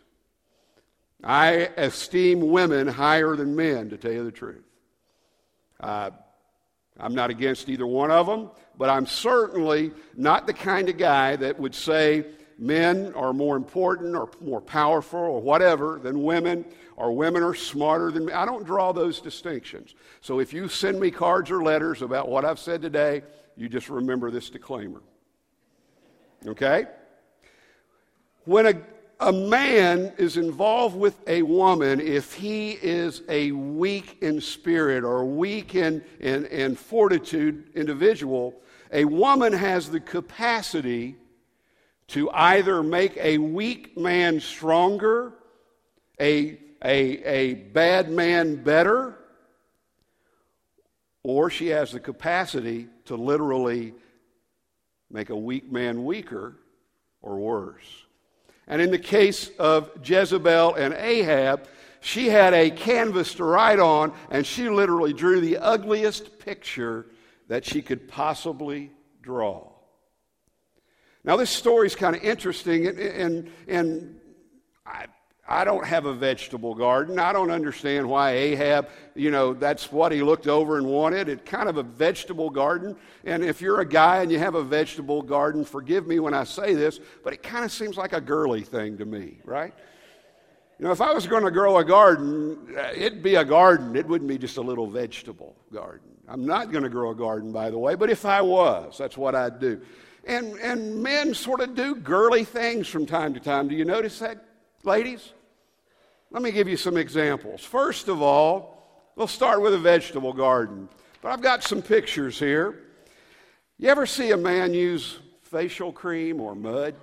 I 1.22 1.70
esteem 1.76 2.48
women 2.48 2.86
higher 2.86 3.34
than 3.34 3.56
men, 3.56 3.90
to 3.90 3.96
tell 3.96 4.12
you 4.12 4.24
the 4.24 4.30
truth. 4.30 4.62
Uh, 5.80 6.10
I'm 7.00 7.14
not 7.14 7.30
against 7.30 7.68
either 7.68 7.86
one 7.86 8.12
of 8.12 8.26
them, 8.26 8.50
but 8.78 8.88
I'm 8.88 9.06
certainly 9.06 9.90
not 10.16 10.46
the 10.46 10.52
kind 10.52 10.88
of 10.88 10.96
guy 10.96 11.34
that 11.34 11.58
would 11.58 11.74
say 11.74 12.26
men 12.56 13.12
are 13.14 13.32
more 13.32 13.56
important 13.56 14.14
or 14.14 14.30
more 14.40 14.60
powerful 14.60 15.18
or 15.18 15.42
whatever 15.42 15.98
than 16.00 16.22
women, 16.22 16.64
or 16.96 17.12
women 17.12 17.42
are 17.42 17.54
smarter 17.54 18.10
than 18.10 18.26
me. 18.26 18.32
I 18.32 18.44
don't 18.44 18.64
draw 18.64 18.92
those 18.92 19.20
distinctions. 19.20 19.94
So 20.20 20.40
if 20.40 20.52
you 20.52 20.68
send 20.68 21.00
me 21.00 21.10
cards 21.10 21.50
or 21.50 21.62
letters 21.62 22.02
about 22.02 22.28
what 22.28 22.44
I've 22.44 22.58
said 22.58 22.82
today, 22.82 23.22
you 23.56 23.68
just 23.68 23.88
remember 23.88 24.30
this 24.30 24.50
disclaimer. 24.50 25.02
Okay? 26.46 26.86
When 28.44 28.66
a 28.66 28.74
a 29.20 29.32
man 29.32 30.12
is 30.18 30.36
involved 30.36 30.96
with 30.96 31.16
a 31.28 31.42
woman 31.42 32.00
if 32.00 32.34
he 32.34 32.72
is 32.72 33.22
a 33.28 33.52
weak 33.52 34.18
in 34.20 34.40
spirit 34.40 35.04
or 35.04 35.24
weak 35.24 35.74
in, 35.74 36.04
in, 36.20 36.46
in 36.46 36.74
fortitude 36.74 37.70
individual, 37.74 38.54
a 38.92 39.04
woman 39.04 39.52
has 39.52 39.88
the 39.90 40.00
capacity 40.00 41.16
to 42.08 42.30
either 42.32 42.82
make 42.82 43.16
a 43.16 43.38
weak 43.38 43.96
man 43.96 44.40
stronger, 44.40 45.32
a, 46.20 46.58
a, 46.84 47.24
a 47.24 47.54
bad 47.54 48.10
man 48.10 48.62
better, 48.62 49.18
or 51.22 51.48
she 51.48 51.68
has 51.68 51.92
the 51.92 52.00
capacity 52.00 52.88
to 53.06 53.16
literally 53.16 53.94
make 55.10 55.30
a 55.30 55.36
weak 55.36 55.72
man 55.72 56.04
weaker 56.04 56.56
or 57.22 57.38
worse. 57.38 58.04
And 58.66 58.82
in 58.82 58.90
the 58.90 58.98
case 58.98 59.50
of 59.58 59.90
Jezebel 60.02 60.74
and 60.74 60.94
Ahab, 60.94 61.66
she 62.00 62.28
had 62.28 62.52
a 62.52 62.70
canvas 62.70 63.34
to 63.34 63.44
write 63.44 63.78
on, 63.78 64.12
and 64.30 64.46
she 64.46 64.68
literally 64.68 65.14
drew 65.14 65.40
the 65.40 65.56
ugliest 65.56 66.38
picture 66.38 67.06
that 67.48 67.64
she 67.64 67.80
could 67.80 68.08
possibly 68.08 68.90
draw. 69.22 69.70
Now, 71.24 71.36
this 71.36 71.50
story 71.50 71.86
is 71.86 71.96
kind 71.96 72.14
of 72.14 72.22
interesting, 72.22 72.86
and, 72.86 72.98
and, 72.98 73.50
and 73.66 74.20
I, 74.84 75.06
I 75.46 75.64
don't 75.64 75.84
have 75.84 76.06
a 76.06 76.14
vegetable 76.14 76.74
garden. 76.74 77.18
I 77.18 77.32
don't 77.32 77.50
understand 77.50 78.08
why 78.08 78.30
Ahab, 78.30 78.88
you 79.14 79.30
know, 79.30 79.52
that's 79.52 79.92
what 79.92 80.10
he 80.10 80.22
looked 80.22 80.46
over 80.46 80.78
and 80.78 80.86
wanted. 80.86 81.28
It's 81.28 81.42
kind 81.44 81.68
of 81.68 81.76
a 81.76 81.82
vegetable 81.82 82.48
garden. 82.48 82.96
And 83.24 83.44
if 83.44 83.60
you're 83.60 83.80
a 83.80 83.88
guy 83.88 84.22
and 84.22 84.32
you 84.32 84.38
have 84.38 84.54
a 84.54 84.62
vegetable 84.62 85.20
garden, 85.20 85.64
forgive 85.64 86.06
me 86.06 86.18
when 86.18 86.32
I 86.32 86.44
say 86.44 86.72
this, 86.74 86.98
but 87.22 87.34
it 87.34 87.42
kind 87.42 87.62
of 87.62 87.70
seems 87.70 87.98
like 87.98 88.14
a 88.14 88.22
girly 88.22 88.62
thing 88.62 88.96
to 88.98 89.04
me, 89.04 89.38
right? 89.44 89.74
You 90.78 90.86
know, 90.86 90.92
if 90.92 91.02
I 91.02 91.12
was 91.12 91.26
going 91.26 91.44
to 91.44 91.50
grow 91.50 91.76
a 91.76 91.84
garden, 91.84 92.74
uh, 92.76 92.92
it'd 92.94 93.22
be 93.22 93.34
a 93.34 93.44
garden. 93.44 93.96
It 93.96 94.06
wouldn't 94.06 94.28
be 94.28 94.38
just 94.38 94.56
a 94.56 94.62
little 94.62 94.86
vegetable 94.86 95.56
garden. 95.70 96.08
I'm 96.26 96.46
not 96.46 96.72
going 96.72 96.84
to 96.84 96.90
grow 96.90 97.10
a 97.10 97.14
garden, 97.14 97.52
by 97.52 97.68
the 97.68 97.78
way, 97.78 97.96
but 97.96 98.08
if 98.08 98.24
I 98.24 98.40
was, 98.40 98.96
that's 98.96 99.18
what 99.18 99.34
I'd 99.34 99.60
do. 99.60 99.82
And, 100.26 100.58
and 100.60 101.02
men 101.02 101.34
sort 101.34 101.60
of 101.60 101.74
do 101.74 101.96
girly 101.96 102.44
things 102.44 102.88
from 102.88 103.04
time 103.04 103.34
to 103.34 103.40
time. 103.40 103.68
Do 103.68 103.74
you 103.74 103.84
notice 103.84 104.20
that? 104.20 104.42
ladies? 104.84 105.33
Let 106.30 106.42
me 106.42 106.50
give 106.50 106.68
you 106.68 106.76
some 106.76 106.96
examples. 106.96 107.62
First 107.62 108.08
of 108.08 108.20
all, 108.20 109.10
we'll 109.16 109.26
start 109.26 109.62
with 109.62 109.74
a 109.74 109.78
vegetable 109.78 110.32
garden. 110.32 110.88
But 111.22 111.32
I've 111.32 111.42
got 111.42 111.62
some 111.62 111.80
pictures 111.80 112.38
here. 112.38 112.80
You 113.78 113.88
ever 113.88 114.06
see 114.06 114.30
a 114.32 114.36
man 114.36 114.74
use 114.74 115.18
facial 115.42 115.92
cream 115.92 116.40
or 116.40 116.54
mud? 116.54 116.94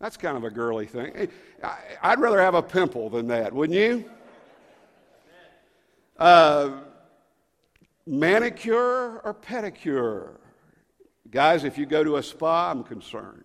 That's 0.00 0.16
kind 0.16 0.36
of 0.36 0.44
a 0.44 0.50
girly 0.50 0.86
thing. 0.86 1.28
I'd 2.02 2.20
rather 2.20 2.40
have 2.40 2.54
a 2.54 2.62
pimple 2.62 3.08
than 3.10 3.28
that, 3.28 3.52
wouldn't 3.52 3.78
you? 3.78 4.10
Uh, 6.18 6.80
manicure 8.06 9.18
or 9.18 9.34
pedicure? 9.34 10.36
Guys, 11.30 11.64
if 11.64 11.76
you 11.76 11.86
go 11.86 12.04
to 12.04 12.16
a 12.16 12.22
spa, 12.22 12.70
I'm 12.70 12.84
concerned. 12.84 13.44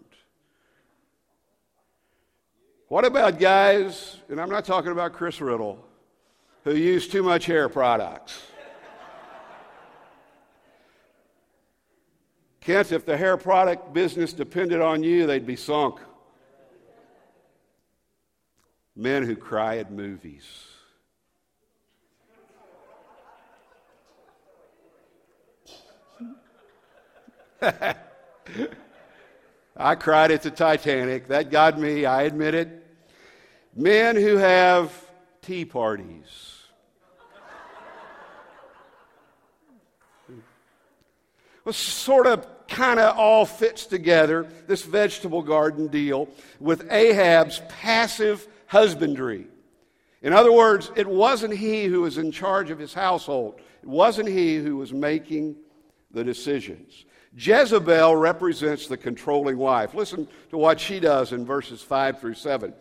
What 2.91 3.05
about 3.05 3.39
guys, 3.39 4.17
and 4.27 4.37
I'm 4.37 4.49
not 4.49 4.65
talking 4.65 4.91
about 4.91 5.13
Chris 5.13 5.39
Riddle, 5.39 5.81
who 6.65 6.75
use 6.75 7.07
too 7.07 7.23
much 7.23 7.45
hair 7.45 7.69
products? 7.69 8.37
Kent, 12.59 12.91
if 12.91 13.05
the 13.05 13.15
hair 13.15 13.37
product 13.37 13.93
business 13.93 14.33
depended 14.33 14.81
on 14.81 15.03
you, 15.03 15.25
they'd 15.25 15.45
be 15.45 15.55
sunk. 15.55 16.01
Men 18.93 19.23
who 19.23 19.37
cry 19.37 19.77
at 19.77 19.89
movies. 19.89 20.43
I 29.77 29.95
cried 29.95 30.31
at 30.31 30.41
the 30.41 30.51
Titanic. 30.51 31.29
That 31.29 31.49
got 31.51 31.79
me, 31.79 32.03
I 32.03 32.23
admit 32.23 32.53
it. 32.53 32.79
Men 33.75 34.15
who 34.15 34.37
have 34.37 34.93
tea 35.41 35.65
parties. 35.65 36.51
well, 41.63 41.73
sort 41.73 42.27
of 42.27 42.47
kind 42.67 42.99
of 42.99 43.17
all 43.17 43.45
fits 43.45 43.85
together, 43.85 44.47
this 44.67 44.83
vegetable 44.83 45.41
garden 45.41 45.87
deal, 45.87 46.29
with 46.59 46.91
Ahab's 46.91 47.61
passive 47.69 48.47
husbandry. 48.67 49.47
In 50.21 50.33
other 50.33 50.51
words, 50.51 50.91
it 50.95 51.07
wasn't 51.07 51.55
he 51.55 51.85
who 51.85 52.01
was 52.01 52.17
in 52.17 52.31
charge 52.31 52.71
of 52.71 52.79
his 52.79 52.93
household, 52.93 53.59
it 53.81 53.89
wasn't 53.89 54.29
he 54.29 54.57
who 54.57 54.77
was 54.77 54.93
making 54.93 55.55
the 56.11 56.23
decisions. 56.23 57.05
Jezebel 57.37 58.15
represents 58.15 58.87
the 58.87 58.97
controlling 58.97 59.57
wife. 59.57 59.93
Listen 59.93 60.27
to 60.49 60.57
what 60.57 60.79
she 60.79 60.99
does 60.99 61.31
in 61.31 61.45
verses 61.45 61.81
5 61.81 62.19
through 62.19 62.33
7. 62.33 62.73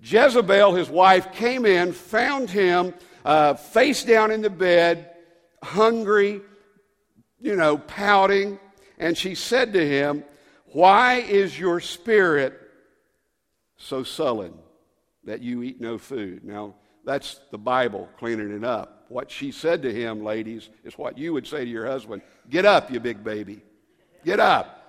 Jezebel, 0.00 0.74
his 0.74 0.88
wife, 0.88 1.32
came 1.32 1.64
in, 1.64 1.92
found 1.92 2.50
him 2.50 2.94
uh, 3.24 3.54
face 3.54 4.04
down 4.04 4.30
in 4.30 4.42
the 4.42 4.50
bed, 4.50 5.10
hungry, 5.62 6.42
you 7.40 7.56
know, 7.56 7.78
pouting, 7.78 8.58
and 8.98 9.16
she 9.16 9.34
said 9.34 9.72
to 9.72 9.86
him, 9.86 10.24
Why 10.66 11.16
is 11.16 11.58
your 11.58 11.80
spirit 11.80 12.60
so 13.76 14.02
sullen 14.02 14.54
that 15.24 15.40
you 15.40 15.62
eat 15.62 15.80
no 15.80 15.98
food? 15.98 16.44
Now, 16.44 16.74
that's 17.04 17.40
the 17.50 17.58
Bible 17.58 18.08
cleaning 18.18 18.54
it 18.54 18.64
up. 18.64 19.06
What 19.08 19.30
she 19.30 19.52
said 19.52 19.82
to 19.82 19.92
him, 19.92 20.24
ladies, 20.24 20.70
is 20.84 20.96
what 20.96 21.18
you 21.18 21.32
would 21.34 21.46
say 21.46 21.64
to 21.64 21.70
your 21.70 21.86
husband 21.86 22.22
Get 22.48 22.64
up, 22.64 22.90
you 22.90 23.00
big 23.00 23.24
baby. 23.24 23.62
Get 24.24 24.40
up 24.40 24.83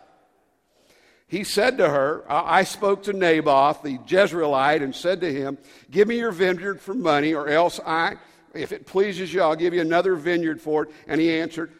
he 1.35 1.43
said 1.43 1.79
to 1.79 1.89
her, 1.89 2.23
I 2.29 2.63
spoke 2.63 3.03
to 3.03 3.13
Naboth, 3.13 3.83
the 3.83 3.97
Jezreelite, 3.97 4.81
and 4.81 4.95
said 4.95 5.19
to 5.19 5.33
him, 5.33 5.57
Give 5.91 6.07
me 6.07 6.17
your 6.17 6.31
vineyard 6.31 6.79
for 6.79 6.93
money, 6.93 7.33
or 7.33 7.49
else 7.49 7.77
I, 7.85 8.15
if 8.53 8.71
it 8.71 8.85
pleases 8.85 9.33
you, 9.33 9.41
I'll 9.41 9.57
give 9.57 9.73
you 9.73 9.81
another 9.81 10.15
vineyard 10.15 10.61
for 10.61 10.83
it. 10.83 10.91
And 11.07 11.19
he 11.19 11.33
answered, 11.33 11.73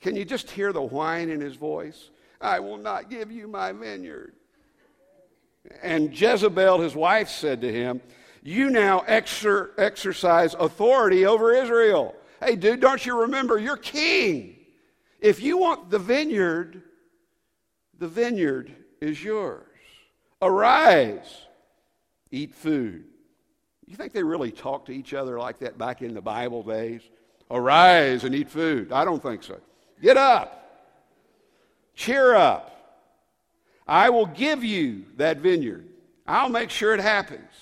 Can 0.00 0.16
you 0.16 0.24
just 0.24 0.50
hear 0.50 0.72
the 0.72 0.82
whine 0.82 1.30
in 1.30 1.40
his 1.40 1.54
voice? 1.54 2.10
I 2.40 2.58
will 2.58 2.76
not 2.76 3.08
give 3.08 3.30
you 3.30 3.46
my 3.46 3.70
vineyard. 3.70 4.32
And 5.80 6.12
Jezebel, 6.12 6.80
his 6.80 6.96
wife, 6.96 7.28
said 7.28 7.60
to 7.60 7.72
him, 7.72 8.00
You 8.42 8.68
now 8.68 9.04
exer- 9.06 9.70
exercise 9.78 10.54
authority 10.54 11.24
over 11.24 11.54
Israel. 11.54 12.16
Hey, 12.40 12.56
dude, 12.56 12.80
don't 12.80 13.06
you 13.06 13.20
remember? 13.20 13.60
You're 13.60 13.76
king. 13.76 14.56
If 15.20 15.40
you 15.40 15.56
want 15.56 15.88
the 15.88 16.00
vineyard, 16.00 16.82
the 18.02 18.08
vineyard 18.08 18.74
is 19.00 19.22
yours. 19.22 19.64
Arise, 20.42 21.46
eat 22.32 22.52
food. 22.52 23.04
You 23.86 23.94
think 23.94 24.12
they 24.12 24.24
really 24.24 24.50
talked 24.50 24.86
to 24.86 24.92
each 24.92 25.14
other 25.14 25.38
like 25.38 25.60
that 25.60 25.78
back 25.78 26.02
in 26.02 26.12
the 26.12 26.20
Bible 26.20 26.64
days? 26.64 27.02
Arise 27.48 28.24
and 28.24 28.34
eat 28.34 28.50
food. 28.50 28.90
I 28.90 29.04
don't 29.04 29.22
think 29.22 29.44
so. 29.44 29.60
Get 30.02 30.16
up. 30.16 30.84
Cheer 31.94 32.34
up. 32.34 33.06
I 33.86 34.10
will 34.10 34.26
give 34.26 34.64
you 34.64 35.04
that 35.16 35.36
vineyard. 35.36 35.86
I'll 36.26 36.48
make 36.48 36.70
sure 36.70 36.94
it 36.94 37.00
happens. 37.00 37.52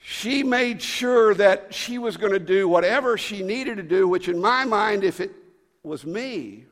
She 0.00 0.42
made 0.42 0.80
sure 0.80 1.34
that 1.34 1.74
she 1.74 1.98
was 1.98 2.16
going 2.16 2.32
to 2.32 2.38
do 2.38 2.68
whatever 2.68 3.18
she 3.18 3.42
needed 3.42 3.76
to 3.76 3.82
do, 3.82 4.08
which, 4.08 4.28
in 4.28 4.40
my 4.40 4.64
mind, 4.64 5.04
if 5.04 5.20
it 5.20 5.32
was 5.82 6.06
me, 6.06 6.64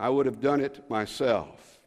I 0.00 0.08
would 0.08 0.24
have 0.24 0.40
done 0.40 0.60
it 0.60 0.88
myself. 0.88 1.78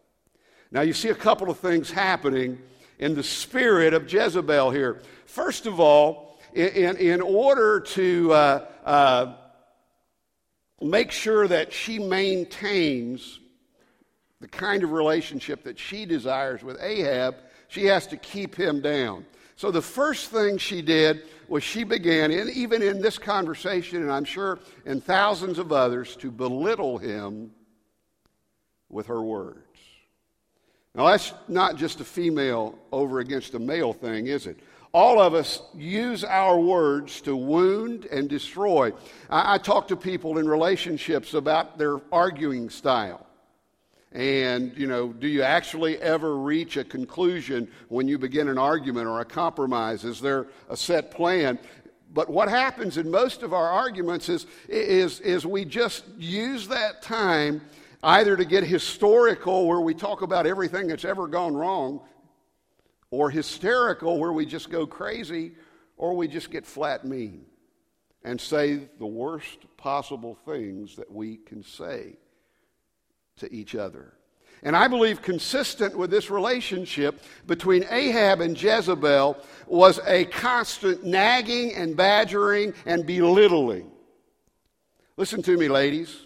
Now, 0.72 0.82
you 0.82 0.93
see 0.93 1.10
a 1.10 1.15
couple 1.15 1.50
of 1.50 1.58
things 1.58 1.89
happening 1.89 2.60
in 3.00 3.15
the 3.15 3.24
spirit 3.24 3.93
of 3.93 4.12
Jezebel 4.12 4.70
here. 4.70 5.01
First 5.25 5.65
of 5.65 5.79
all, 5.79 6.39
in, 6.53 6.96
in 6.98 7.22
order 7.22 7.79
to 7.79 8.32
uh, 8.32 8.65
uh, 8.86 9.34
make 10.79 11.12
sure 11.12 11.48
that 11.48 11.74
she 11.74 11.98
maintains 11.98 13.39
the 14.41 14.48
kind 14.48 14.84
of 14.84 14.91
relationship 14.91 15.63
that 15.63 15.79
she 15.79 16.05
desires 16.05 16.63
with 16.63 16.79
Ahab, 16.82 17.36
she 17.67 17.86
has 17.86 18.05
to 18.08 18.17
keep 18.17 18.53
him 18.55 18.79
down. 18.82 19.25
So 19.55 19.72
the 19.72 19.82
first 19.82 20.29
thing 20.29 20.60
she 20.60 20.84
did 20.84 21.24
was 21.48 21.63
she 21.63 21.84
began, 21.84 22.29
in, 22.29 22.50
even 22.50 22.84
in 22.84 23.01
this 23.01 23.17
conversation, 23.17 24.03
and 24.03 24.12
I'm 24.12 24.25
sure 24.25 24.60
in 24.86 25.01
thousands 25.01 25.58
of 25.58 25.72
others, 25.72 26.15
to 26.17 26.29
belittle 26.29 27.00
him 27.00 27.51
with 28.94 29.08
her 29.08 29.22
words. 29.22 29.60
Now, 30.96 31.08
that's 31.08 31.34
not 31.48 31.76
just 31.76 32.00
a 32.02 32.04
female 32.04 32.78
over 32.92 33.20
against 33.20 33.56
a 33.56 33.60
male 33.60 33.94
thing, 33.94 34.28
is 34.28 34.46
it? 34.46 34.60
All 34.94 35.20
of 35.20 35.34
us 35.34 35.60
use 35.74 36.24
our 36.24 36.60
words 36.60 37.20
to 37.22 37.36
wound 37.36 38.06
and 38.06 38.30
destroy. 38.30 38.92
I, 39.28 39.56
I 39.56 39.58
talk 39.58 39.88
to 39.88 39.96
people 39.96 40.38
in 40.38 40.48
relationships 40.48 41.34
about 41.34 41.80
their 41.80 42.00
arguing 42.12 42.70
style. 42.70 43.26
And, 44.12 44.78
you 44.78 44.86
know, 44.86 45.12
do 45.12 45.28
you 45.28 45.42
actually 45.42 45.98
ever 45.98 46.38
reach 46.38 46.78
a 46.78 46.84
conclusion 46.84 47.68
when 47.90 48.08
you 48.08 48.20
begin 48.20 48.48
an 48.48 48.60
argument 48.60 49.08
or 49.08 49.22
a 49.22 49.26
compromise? 49.26 50.04
Is 50.04 50.22
there 50.22 50.46
a 50.70 50.78
set 50.78 51.10
plan? 51.10 51.58
But 52.14 52.30
what 52.30 52.48
happens 52.48 52.98
in 52.98 53.10
most 53.10 53.42
of 53.42 53.54
our 53.54 53.68
arguments 53.68 54.30
is, 54.30 54.46
is, 54.70 55.20
is 55.22 55.48
we 55.48 55.66
just 55.66 56.04
use 56.20 56.68
that 56.68 57.02
time 57.02 57.62
either 58.03 58.36
to 58.36 58.45
get 58.45 58.63
historical, 58.63 59.65
where 59.67 59.79
we 59.79 59.93
talk 59.93 60.22
about 60.22 60.45
everything 60.45 60.88
that's 60.88 61.05
ever 61.05 61.27
gone 61.27 61.55
wrong, 61.55 62.01
or 63.10 63.29
hysterical, 63.29 64.19
where 64.19 64.33
we 64.33 64.45
just 64.45 64.69
go 64.69 64.86
crazy, 64.86 65.53
or 65.98 66.15
we 66.15 66.27
just 66.27 66.51
get 66.51 66.65
flat 66.65 67.05
mean 67.05 67.45
and 68.24 68.39
say 68.39 68.81
the 69.00 69.05
worst 69.05 69.57
possible 69.77 70.38
things 70.45 70.95
that 70.95 71.12
we 71.12 71.38
can 71.38 71.63
say 71.63 72.17
to 73.38 73.53
each 73.53 73.75
other. 73.75 74.13
And 74.63 74.77
I 74.77 74.88
believe 74.88 75.22
consistent 75.22 75.98
with 75.98 76.10
this 76.10 76.29
relationship 76.29 77.22
between 77.45 77.86
Ahab 77.89 78.39
and 78.39 78.62
Jezebel 78.62 79.38
was 79.67 80.00
a 80.05 80.25
constant 80.25 81.03
nagging 81.03 81.74
and 81.74 81.98
badgering 81.98 82.74
and 82.86 83.05
belittling. 83.05 83.91
Listen 85.17 85.41
to 85.43 85.57
me, 85.57 85.67
ladies. 85.67 86.25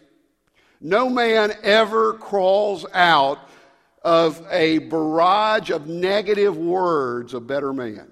No 0.80 1.10
man 1.10 1.54
ever 1.64 2.14
crawls 2.14 2.86
out 2.94 3.40
of 4.04 4.46
a 4.52 4.80
barrage 4.80 5.70
of 5.70 5.88
negative 5.88 6.56
words 6.56 7.34
a 7.34 7.40
better 7.40 7.74
man. 7.74 8.12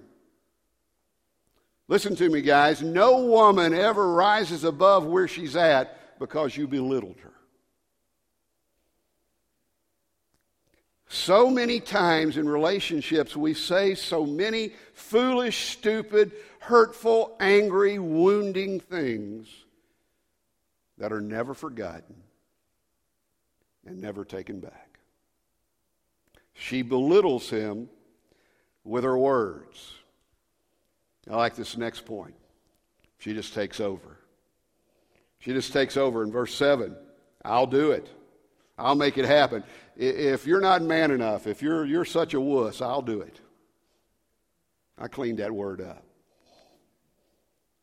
Listen 1.88 2.16
to 2.16 2.30
me, 2.30 2.42
guys. 2.42 2.82
No 2.82 3.26
woman 3.26 3.74
ever 3.74 4.12
rises 4.12 4.64
above 4.64 5.06
where 5.06 5.28
she's 5.28 5.56
at 5.56 6.20
because 6.20 6.58
you 6.58 6.68
belittled 6.68 7.20
her. 7.22 7.32
So 11.08 11.52
many 11.52 11.80
times 11.80 12.36
in 12.38 12.50
relationships, 12.50 13.38
we 13.38 13.54
say 13.54 13.94
so 13.94 14.26
many 14.26 14.74
foolish, 14.94 15.70
stupid, 15.70 16.32
hurtful, 16.60 17.38
angry, 17.40 18.00
wounding 18.00 18.80
things 18.80 19.48
that 20.98 21.14
are 21.14 21.22
never 21.22 21.54
forgotten 21.54 22.25
and 23.86 24.02
never 24.02 24.26
taken 24.26 24.60
back. 24.60 25.00
She 26.54 26.82
belittles 26.82 27.50
him 27.50 27.90
with 28.84 29.04
her 29.04 29.18
words. 29.18 29.94
I 31.30 31.36
like 31.36 31.56
this 31.56 31.78
next 31.78 32.06
point. 32.06 32.36
She 33.18 33.34
just 33.34 33.54
takes 33.54 33.80
over. 33.80 34.20
She 35.40 35.54
just 35.54 35.74
takes 35.74 35.98
over 35.98 36.24
in 36.24 36.32
verse 36.32 36.54
7. 36.56 36.96
I'll 37.44 37.68
do 37.68 37.92
it. 37.92 38.08
I'll 38.78 38.96
make 38.96 39.18
it 39.18 39.26
happen. 39.26 39.64
If 39.96 40.46
you're 40.46 40.62
not 40.62 40.82
man 40.82 41.12
enough, 41.12 41.48
if 41.48 41.62
you're, 41.62 41.86
you're 41.86 42.06
such 42.06 42.34
a 42.34 42.42
wuss, 42.42 42.82
I'll 42.82 43.02
do 43.02 43.22
it. 43.22 43.40
I 44.98 45.08
cleaned 45.08 45.40
that 45.40 45.52
word 45.52 45.82
up. 45.82 46.04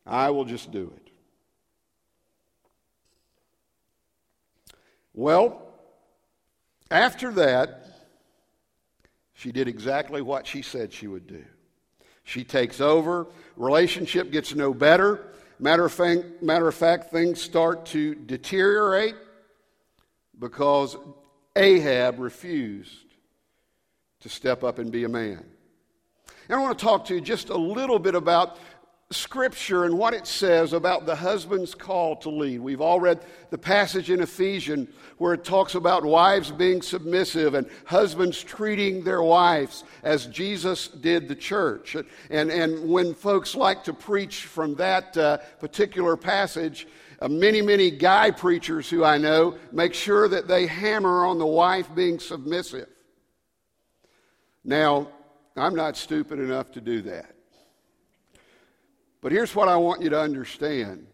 I 0.05 0.29
will 0.31 0.45
just 0.45 0.71
do 0.71 0.93
it. 0.95 1.11
Well, 5.13 5.62
after 6.93 7.31
that, 7.33 7.85
she 9.33 9.51
did 9.51 9.67
exactly 9.67 10.21
what 10.21 10.47
she 10.47 10.61
said 10.61 10.93
she 10.93 11.07
would 11.07 11.27
do. 11.27 11.43
She 12.23 12.43
takes 12.43 12.79
over, 12.79 13.27
relationship 13.57 14.31
gets 14.31 14.55
no 14.55 14.73
better. 14.73 15.33
Matter 15.59 15.85
of, 15.85 15.91
fact, 15.91 16.41
matter 16.41 16.67
of 16.67 16.75
fact, 16.75 17.11
things 17.11 17.41
start 17.41 17.87
to 17.87 18.15
deteriorate 18.15 19.15
because 20.39 20.95
Ahab 21.55 22.19
refused 22.19 23.05
to 24.21 24.29
step 24.29 24.63
up 24.63 24.79
and 24.79 24.91
be 24.91 25.03
a 25.03 25.09
man. 25.09 25.43
And 26.47 26.57
I 26.57 26.61
want 26.61 26.77
to 26.77 26.83
talk 26.83 27.05
to 27.05 27.15
you 27.15 27.21
just 27.21 27.49
a 27.49 27.57
little 27.57 27.99
bit 27.99 28.15
about 28.15 28.57
Scripture 29.13 29.85
and 29.85 29.97
what 29.97 30.13
it 30.13 30.27
says 30.27 30.73
about 30.73 31.05
the 31.05 31.15
husband's 31.15 31.75
call 31.75 32.15
to 32.17 32.29
lead. 32.29 32.59
We've 32.59 32.81
all 32.81 32.99
read 32.99 33.23
the 33.49 33.57
passage 33.57 34.09
in 34.09 34.21
Ephesians 34.21 34.89
where 35.17 35.33
it 35.33 35.43
talks 35.43 35.75
about 35.75 36.03
wives 36.03 36.51
being 36.51 36.81
submissive 36.81 37.53
and 37.53 37.69
husbands 37.85 38.41
treating 38.43 39.03
their 39.03 39.21
wives 39.21 39.83
as 40.03 40.25
Jesus 40.25 40.87
did 40.87 41.27
the 41.27 41.35
church. 41.35 41.95
And, 42.29 42.51
and 42.51 42.89
when 42.89 43.13
folks 43.13 43.55
like 43.55 43.83
to 43.85 43.93
preach 43.93 44.45
from 44.45 44.75
that 44.75 45.15
uh, 45.15 45.37
particular 45.59 46.17
passage, 46.17 46.87
uh, 47.19 47.27
many, 47.29 47.61
many 47.61 47.91
guy 47.91 48.31
preachers 48.31 48.89
who 48.89 49.03
I 49.03 49.17
know 49.17 49.57
make 49.71 49.93
sure 49.93 50.27
that 50.27 50.47
they 50.47 50.67
hammer 50.67 51.25
on 51.25 51.37
the 51.37 51.45
wife 51.45 51.93
being 51.95 52.19
submissive. 52.19 52.89
Now, 54.65 55.09
I'm 55.55 55.75
not 55.75 55.97
stupid 55.97 56.39
enough 56.39 56.71
to 56.71 56.81
do 56.81 57.01
that. 57.03 57.32
But 59.23 59.31
here's 59.31 59.55
what 59.55 59.69
I 59.69 59.77
want 59.77 60.01
you 60.01 60.09
to 60.09 60.19
understand 60.19 61.07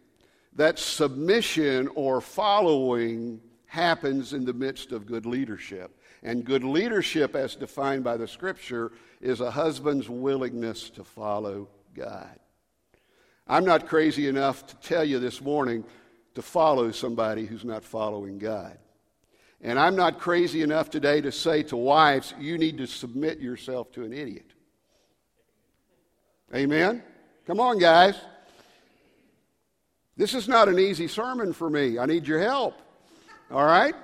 that 0.55 0.79
submission 0.79 1.87
or 1.93 2.19
following 2.19 3.39
happens 3.67 4.33
in 4.33 4.45
the 4.45 4.53
midst 4.53 4.91
of 4.91 5.05
good 5.05 5.27
leadership. 5.27 5.95
And 6.23 6.43
good 6.43 6.63
leadership, 6.63 7.35
as 7.35 7.55
defined 7.55 8.03
by 8.03 8.17
the 8.17 8.27
scripture, 8.27 8.91
is 9.21 9.41
a 9.41 9.51
husband's 9.51 10.09
willingness 10.09 10.89
to 10.89 11.03
follow 11.03 11.69
God. 11.93 12.37
I'm 13.47 13.63
not 13.63 13.87
crazy 13.87 14.27
enough 14.27 14.65
to 14.65 14.75
tell 14.77 15.05
you 15.05 15.19
this 15.19 15.39
morning 15.39 15.85
to 16.33 16.41
follow 16.41 16.91
somebody 16.91 17.45
who's 17.45 17.63
not 17.63 17.85
following 17.85 18.39
God. 18.39 18.77
And 19.61 19.77
I'm 19.77 19.95
not 19.95 20.19
crazy 20.19 20.63
enough 20.63 20.89
today 20.89 21.21
to 21.21 21.31
say 21.31 21.61
to 21.63 21.77
wives, 21.77 22.33
you 22.39 22.57
need 22.57 22.79
to 22.79 22.87
submit 22.87 23.39
yourself 23.39 23.91
to 23.93 24.03
an 24.03 24.13
idiot. 24.13 24.51
Amen? 26.53 27.03
Come 27.49 27.59
on, 27.61 27.79
guys. 27.79 28.13
This 30.15 30.35
is 30.35 30.47
not 30.47 30.69
an 30.69 30.77
easy 30.77 31.07
sermon 31.07 31.51
for 31.51 31.67
me. 31.67 31.97
I 31.97 32.05
need 32.05 32.27
your 32.27 32.39
help. 32.39 32.79
All 33.49 33.65
right? 33.65 33.95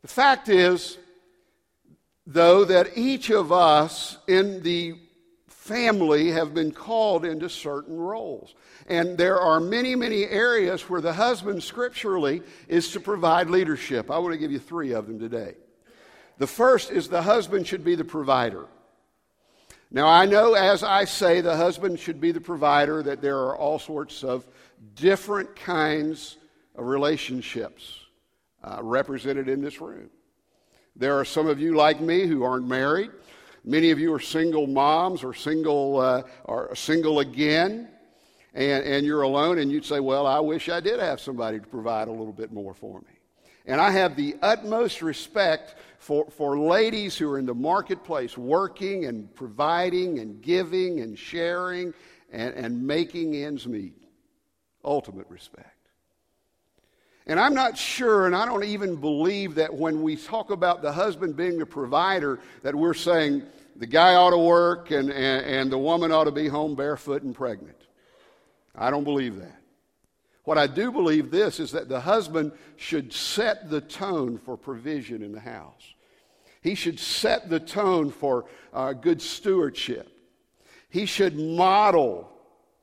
The 0.00 0.08
fact 0.08 0.48
is, 0.48 0.96
though, 2.26 2.64
that 2.64 2.96
each 2.96 3.28
of 3.28 3.52
us 3.52 4.16
in 4.26 4.62
the 4.62 4.94
family 5.48 6.30
have 6.30 6.54
been 6.54 6.72
called 6.72 7.26
into 7.26 7.50
certain 7.50 7.98
roles. 7.98 8.54
And 8.86 9.18
there 9.18 9.38
are 9.38 9.60
many, 9.60 9.94
many 9.94 10.24
areas 10.24 10.88
where 10.88 11.02
the 11.02 11.12
husband 11.12 11.62
scripturally 11.62 12.40
is 12.68 12.90
to 12.92 13.00
provide 13.00 13.50
leadership. 13.50 14.10
I 14.10 14.16
want 14.16 14.32
to 14.32 14.38
give 14.38 14.50
you 14.50 14.60
three 14.60 14.92
of 14.92 15.08
them 15.08 15.18
today. 15.18 15.56
The 16.38 16.46
first 16.46 16.90
is 16.90 17.10
the 17.10 17.20
husband 17.20 17.66
should 17.66 17.84
be 17.84 17.96
the 17.96 18.02
provider. 18.02 18.66
Now, 19.94 20.08
I 20.08 20.24
know 20.24 20.54
as 20.54 20.82
I 20.82 21.04
say 21.04 21.42
the 21.42 21.54
husband 21.54 22.00
should 22.00 22.18
be 22.18 22.32
the 22.32 22.40
provider, 22.40 23.02
that 23.02 23.20
there 23.20 23.36
are 23.40 23.56
all 23.56 23.78
sorts 23.78 24.24
of 24.24 24.46
different 24.94 25.54
kinds 25.54 26.38
of 26.74 26.86
relationships 26.86 28.00
uh, 28.64 28.78
represented 28.82 29.50
in 29.50 29.60
this 29.60 29.82
room. 29.82 30.08
There 30.96 31.18
are 31.20 31.26
some 31.26 31.46
of 31.46 31.60
you 31.60 31.74
like 31.74 32.00
me 32.00 32.26
who 32.26 32.42
aren't 32.42 32.66
married. 32.66 33.10
Many 33.64 33.90
of 33.90 33.98
you 33.98 34.14
are 34.14 34.20
single 34.20 34.66
moms 34.66 35.22
or 35.22 35.34
single 35.34 36.00
uh, 36.00 36.22
or 36.44 36.74
single 36.74 37.20
again, 37.20 37.88
and, 38.54 38.84
and 38.84 39.06
you're 39.06 39.22
alone, 39.22 39.58
and 39.58 39.70
you'd 39.70 39.84
say, 39.84 40.00
Well, 40.00 40.26
I 40.26 40.40
wish 40.40 40.70
I 40.70 40.80
did 40.80 41.00
have 41.00 41.20
somebody 41.20 41.60
to 41.60 41.66
provide 41.66 42.08
a 42.08 42.12
little 42.12 42.32
bit 42.32 42.50
more 42.50 42.72
for 42.72 43.00
me. 43.00 43.21
And 43.66 43.80
I 43.80 43.90
have 43.90 44.16
the 44.16 44.36
utmost 44.42 45.02
respect 45.02 45.76
for, 45.98 46.28
for 46.30 46.58
ladies 46.58 47.16
who 47.16 47.30
are 47.30 47.38
in 47.38 47.46
the 47.46 47.54
marketplace 47.54 48.36
working 48.36 49.04
and 49.04 49.32
providing 49.34 50.18
and 50.18 50.42
giving 50.42 51.00
and 51.00 51.16
sharing 51.16 51.94
and, 52.32 52.54
and 52.54 52.86
making 52.86 53.36
ends 53.36 53.66
meet. 53.66 53.94
Ultimate 54.84 55.28
respect. 55.28 55.68
And 57.26 57.38
I'm 57.38 57.54
not 57.54 57.78
sure, 57.78 58.26
and 58.26 58.34
I 58.34 58.46
don't 58.46 58.64
even 58.64 58.96
believe 58.96 59.54
that 59.54 59.72
when 59.72 60.02
we 60.02 60.16
talk 60.16 60.50
about 60.50 60.82
the 60.82 60.90
husband 60.90 61.36
being 61.36 61.56
the 61.56 61.66
provider, 61.66 62.40
that 62.62 62.74
we're 62.74 62.94
saying 62.94 63.44
the 63.76 63.86
guy 63.86 64.16
ought 64.16 64.30
to 64.30 64.38
work 64.38 64.90
and, 64.90 65.08
and, 65.08 65.46
and 65.46 65.72
the 65.72 65.78
woman 65.78 66.10
ought 66.10 66.24
to 66.24 66.32
be 66.32 66.48
home 66.48 66.74
barefoot 66.74 67.22
and 67.22 67.32
pregnant. 67.32 67.76
I 68.74 68.90
don't 68.90 69.04
believe 69.04 69.36
that. 69.36 69.61
What 70.44 70.58
I 70.58 70.66
do 70.66 70.90
believe 70.90 71.30
this 71.30 71.60
is 71.60 71.72
that 71.72 71.88
the 71.88 72.00
husband 72.00 72.52
should 72.76 73.12
set 73.12 73.70
the 73.70 73.80
tone 73.80 74.38
for 74.38 74.56
provision 74.56 75.22
in 75.22 75.32
the 75.32 75.40
house. 75.40 75.94
He 76.60 76.74
should 76.74 76.98
set 76.98 77.48
the 77.48 77.60
tone 77.60 78.10
for 78.10 78.46
uh, 78.72 78.92
good 78.92 79.22
stewardship. 79.22 80.08
He 80.88 81.06
should 81.06 81.36
model 81.36 82.30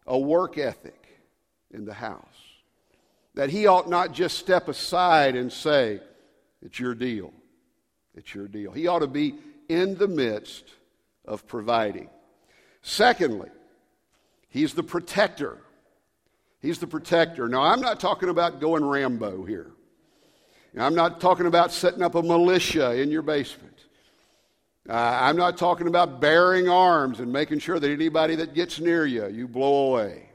a 0.08 0.18
work 0.18 0.58
ethic 0.58 1.08
in 1.72 1.86
the 1.86 1.94
house. 1.94 2.26
That 3.36 3.50
he 3.50 3.68
ought 3.68 3.90
not 3.90 4.14
just 4.14 4.38
step 4.38 4.68
aside 4.68 5.36
and 5.36 5.52
say, 5.52 6.02
It's 6.62 6.80
your 6.80 6.96
deal. 6.96 7.34
It's 8.16 8.34
your 8.34 8.48
deal. 8.48 8.72
He 8.72 8.88
ought 8.88 9.00
to 9.00 9.08
be 9.08 9.36
in 9.70 9.96
the 9.96 10.08
midst 10.08 10.66
of 11.26 11.48
providing. 11.48 12.10
Secondly, 12.82 13.50
he's 14.50 14.74
the 14.74 14.84
protector 14.84 15.60
He's 16.62 16.80
the 16.80 16.88
protector. 16.88 17.48
Now, 17.48 17.62
I'm 17.62 17.80
not 17.80 18.00
talking 18.00 18.30
about 18.30 18.60
going 18.60 18.84
Rambo 18.84 19.46
here. 19.46 19.72
I'm 20.78 20.96
not 20.96 21.20
talking 21.20 21.46
about 21.46 21.72
setting 21.72 22.04
up 22.04 22.16
a 22.16 22.22
militia 22.22 22.94
in 22.94 23.10
your 23.10 23.22
basement. 23.22 23.76
Uh, 24.88 24.94
I'm 24.94 25.36
not 25.36 25.58
talking 25.58 25.88
about 25.88 26.20
bearing 26.20 26.70
arms 26.70 27.20
and 27.20 27.32
making 27.32 27.60
sure 27.60 27.80
that 27.80 27.90
anybody 27.90 28.36
that 28.36 28.54
gets 28.54 28.80
near 28.80 29.06
you, 29.06 29.28
you 29.28 29.48
blow 29.48 29.88
away. 29.88 30.30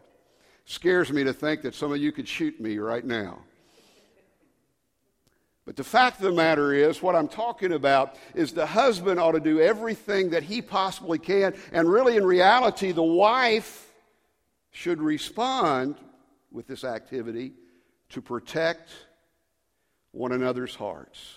Scares 0.65 1.13
me 1.13 1.25
to 1.25 1.33
think 1.33 1.63
that 1.63 1.75
some 1.75 1.93
of 1.93 1.99
you 1.99 2.13
could 2.13 2.29
shoot 2.29 2.61
me 2.61 2.79
right 2.79 3.05
now. 3.05 3.39
But 5.67 5.77
the 5.77 5.85
fact 5.85 6.19
of 6.19 6.25
the 6.25 6.33
matter 6.33 6.73
is, 6.73 7.03
what 7.03 7.17
I'm 7.17 7.29
talking 7.29 7.73
about 7.73 8.17
is 8.35 8.53
the 8.53 8.67
husband 8.67 9.19
ought 9.19 9.33
to 9.33 9.41
do 9.41 9.61
everything 9.61 10.31
that 10.31 10.43
he 10.43 10.61
possibly 10.61 11.19
can. 11.19 11.55
And 11.73 11.91
really, 11.91 12.17
in 12.17 12.25
reality, 12.25 12.93
the 12.93 13.03
wife 13.03 13.91
should 14.71 15.01
respond 15.01 15.97
with 16.55 16.69
this 16.69 16.85
activity 16.85 17.53
to 18.09 18.23
protect 18.23 18.91
one 20.13 20.31
another's 20.31 20.75
hearts, 20.75 21.35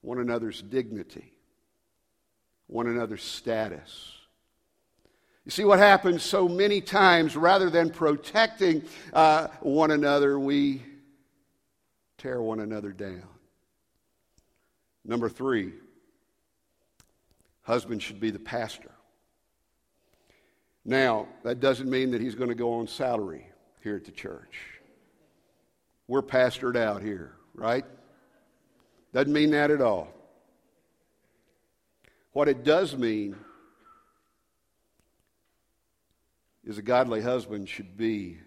one 0.00 0.20
another's 0.20 0.62
dignity, 0.62 1.34
one 2.68 2.86
another's 2.86 3.24
status. 3.24 4.12
You 5.44 5.50
see 5.50 5.64
what 5.64 5.80
happens 5.80 6.22
so 6.22 6.48
many 6.48 6.80
times, 6.80 7.36
rather 7.36 7.68
than 7.70 7.90
protecting 7.90 8.84
uh, 9.12 9.48
one 9.60 9.90
another, 9.90 10.38
we 10.38 10.82
tear 12.16 12.40
one 12.40 12.60
another 12.60 12.92
down. 12.92 13.26
Number 15.04 15.28
three, 15.28 15.72
husband 17.62 18.00
should 18.00 18.20
be 18.20 18.30
the 18.30 18.38
pastor. 18.38 18.92
Now, 20.84 21.26
that 21.42 21.58
doesn't 21.58 21.90
mean 21.90 22.12
that 22.12 22.20
he's 22.20 22.36
going 22.36 22.48
to 22.48 22.54
go 22.54 22.74
on 22.74 22.86
salary 22.86 23.48
here 23.86 23.94
at 23.94 24.04
the 24.04 24.10
church. 24.10 24.80
We're 26.08 26.20
pastored 26.20 26.76
out 26.76 27.02
here, 27.02 27.36
right? 27.54 27.84
Doesn't 29.14 29.32
mean 29.32 29.52
that 29.52 29.70
at 29.70 29.80
all. 29.80 30.08
What 32.32 32.48
it 32.48 32.64
does 32.64 32.96
mean 32.96 33.36
is 36.64 36.78
a 36.78 36.82
godly 36.82 37.20
husband 37.20 37.68
should 37.68 37.96
be 37.96 38.38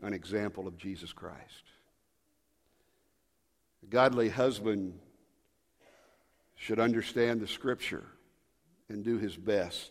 an 0.00 0.14
example 0.14 0.66
of 0.66 0.78
Jesus 0.78 1.12
Christ. 1.12 1.64
A 3.82 3.86
godly 3.90 4.30
husband 4.30 4.98
should 6.56 6.80
understand 6.80 7.42
the 7.42 7.46
scripture 7.46 8.06
and 8.88 9.04
do 9.04 9.18
his 9.18 9.36
best 9.36 9.90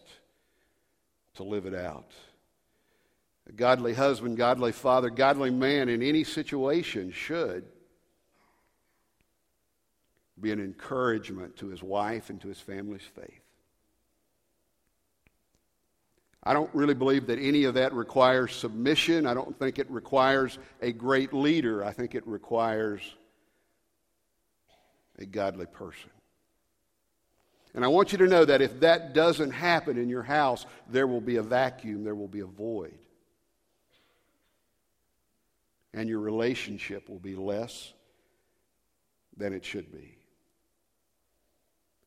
to 1.36 1.44
live 1.44 1.68
it 1.68 1.76
out. 1.76 2.12
A 3.50 3.52
godly 3.52 3.94
husband, 3.94 4.38
godly 4.38 4.72
father, 4.72 5.10
godly 5.10 5.50
man 5.50 5.90
in 5.90 6.04
any 6.04 6.24
situation 6.24 7.12
should 7.12 7.66
be 10.40 10.52
an 10.52 10.60
encouragement 10.60 11.58
to 11.58 11.68
his 11.68 11.82
wife 11.82 12.30
and 12.30 12.40
to 12.42 12.48
his 12.48 12.60
family's 12.60 13.02
faith. 13.16 13.42
I 16.44 16.54
don't 16.54 16.74
really 16.74 16.94
believe 16.94 17.28
that 17.28 17.40
any 17.40 17.64
of 17.66 17.74
that 17.74 17.92
requires 17.94 18.56
submission. 18.56 19.26
I 19.26 19.34
don't 19.34 19.58
think 19.58 19.80
it 19.80 19.90
requires 19.90 20.58
a 20.82 20.92
great 20.92 21.34
leader. 21.34 21.84
I 21.84 21.92
think 21.92 22.16
it 22.16 22.26
requires 22.28 23.02
a 25.18 25.26
godly 25.26 25.66
person. 25.66 26.12
And 27.74 27.84
I 27.84 27.88
want 27.88 28.12
you 28.12 28.20
to 28.20 28.28
know 28.28 28.46
that 28.46 28.62
if 28.62 28.80
that 28.80 29.14
doesn't 29.14 29.52
happen 29.52 29.98
in 29.98 30.08
your 30.08 30.24
house, 30.24 30.66
there 30.88 31.08
will 31.08 31.22
be 31.22 31.38
a 31.38 31.44
vacuum, 31.44 32.04
there 32.04 32.16
will 32.16 32.28
be 32.28 32.40
a 32.40 32.46
void 32.46 32.98
and 35.94 36.08
your 36.10 36.20
relationship 36.20 37.10
will 37.10 37.20
be 37.20 37.36
less 37.36 37.94
than 39.36 39.54
it 39.54 39.66
should 39.66 39.92
be. 39.92 40.20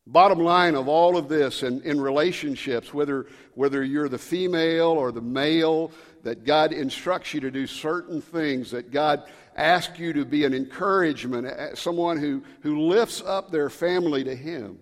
Bottom 0.06 0.40
line 0.40 0.74
of 0.74 0.88
all 0.88 1.16
of 1.16 1.28
this 1.28 1.62
in, 1.62 1.80
in 1.82 2.00
relationships, 2.00 2.92
whether, 2.92 3.26
whether 3.54 3.84
you're 3.84 4.08
the 4.08 4.18
female 4.18 4.88
or 4.88 5.12
the 5.12 5.20
male, 5.20 5.92
that 6.24 6.44
God 6.44 6.72
instructs 6.72 7.32
you 7.32 7.40
to 7.40 7.50
do 7.50 7.66
certain 7.66 8.20
things, 8.20 8.72
that 8.72 8.90
God 8.90 9.24
asks 9.54 9.98
you 9.98 10.12
to 10.14 10.24
be 10.24 10.44
an 10.44 10.54
encouragement, 10.54 11.78
someone 11.78 12.18
who, 12.18 12.42
who 12.62 12.88
lifts 12.88 13.22
up 13.24 13.50
their 13.50 13.70
family 13.70 14.24
to 14.24 14.34
Him. 14.34 14.78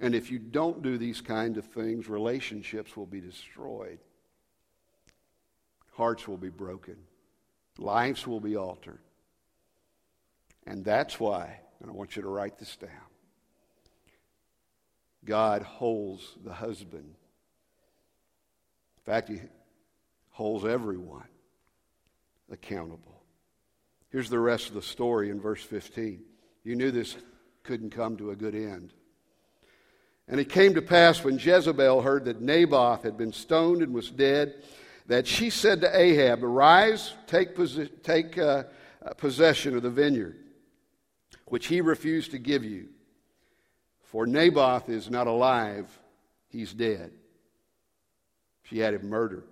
And 0.00 0.14
if 0.14 0.30
you 0.30 0.38
don't 0.38 0.82
do 0.82 0.98
these 0.98 1.20
kind 1.20 1.56
of 1.56 1.66
things, 1.66 2.08
relationships 2.08 2.96
will 2.96 3.06
be 3.06 3.20
destroyed. 3.20 3.98
Hearts 5.98 6.28
will 6.28 6.36
be 6.36 6.48
broken, 6.48 6.94
lives 7.76 8.24
will 8.24 8.38
be 8.38 8.56
altered. 8.56 9.00
And 10.64 10.84
that's 10.84 11.18
why, 11.18 11.58
and 11.80 11.90
I 11.90 11.92
want 11.92 12.14
you 12.14 12.22
to 12.22 12.28
write 12.28 12.56
this 12.56 12.76
down 12.76 12.90
God 15.24 15.62
holds 15.62 16.36
the 16.44 16.52
husband. 16.52 17.16
In 18.96 19.02
fact, 19.04 19.28
He 19.28 19.40
holds 20.30 20.64
everyone 20.64 21.26
accountable. 22.48 23.20
Here's 24.10 24.30
the 24.30 24.38
rest 24.38 24.68
of 24.68 24.74
the 24.74 24.82
story 24.82 25.30
in 25.30 25.40
verse 25.40 25.64
15. 25.64 26.22
You 26.62 26.76
knew 26.76 26.92
this 26.92 27.16
couldn't 27.64 27.90
come 27.90 28.16
to 28.18 28.30
a 28.30 28.36
good 28.36 28.54
end. 28.54 28.92
And 30.28 30.38
it 30.38 30.48
came 30.48 30.74
to 30.74 30.82
pass 30.82 31.24
when 31.24 31.40
Jezebel 31.40 32.02
heard 32.02 32.26
that 32.26 32.40
Naboth 32.40 33.02
had 33.02 33.16
been 33.16 33.32
stoned 33.32 33.82
and 33.82 33.92
was 33.92 34.12
dead 34.12 34.62
that 35.08 35.26
she 35.26 35.50
said 35.50 35.80
to 35.80 35.98
Ahab, 35.98 36.44
Arise, 36.44 37.14
take, 37.26 37.56
take 38.02 38.38
uh, 38.38 38.64
uh, 39.04 39.14
possession 39.14 39.74
of 39.74 39.82
the 39.82 39.90
vineyard, 39.90 40.36
which 41.46 41.66
he 41.66 41.80
refused 41.80 42.30
to 42.30 42.38
give 42.38 42.64
you. 42.64 42.88
For 44.04 44.26
Naboth 44.26 44.88
is 44.88 45.10
not 45.10 45.26
alive, 45.26 45.86
he's 46.48 46.72
dead. 46.72 47.10
She 48.64 48.78
had 48.78 48.94
him 48.94 49.08
murdered. 49.08 49.48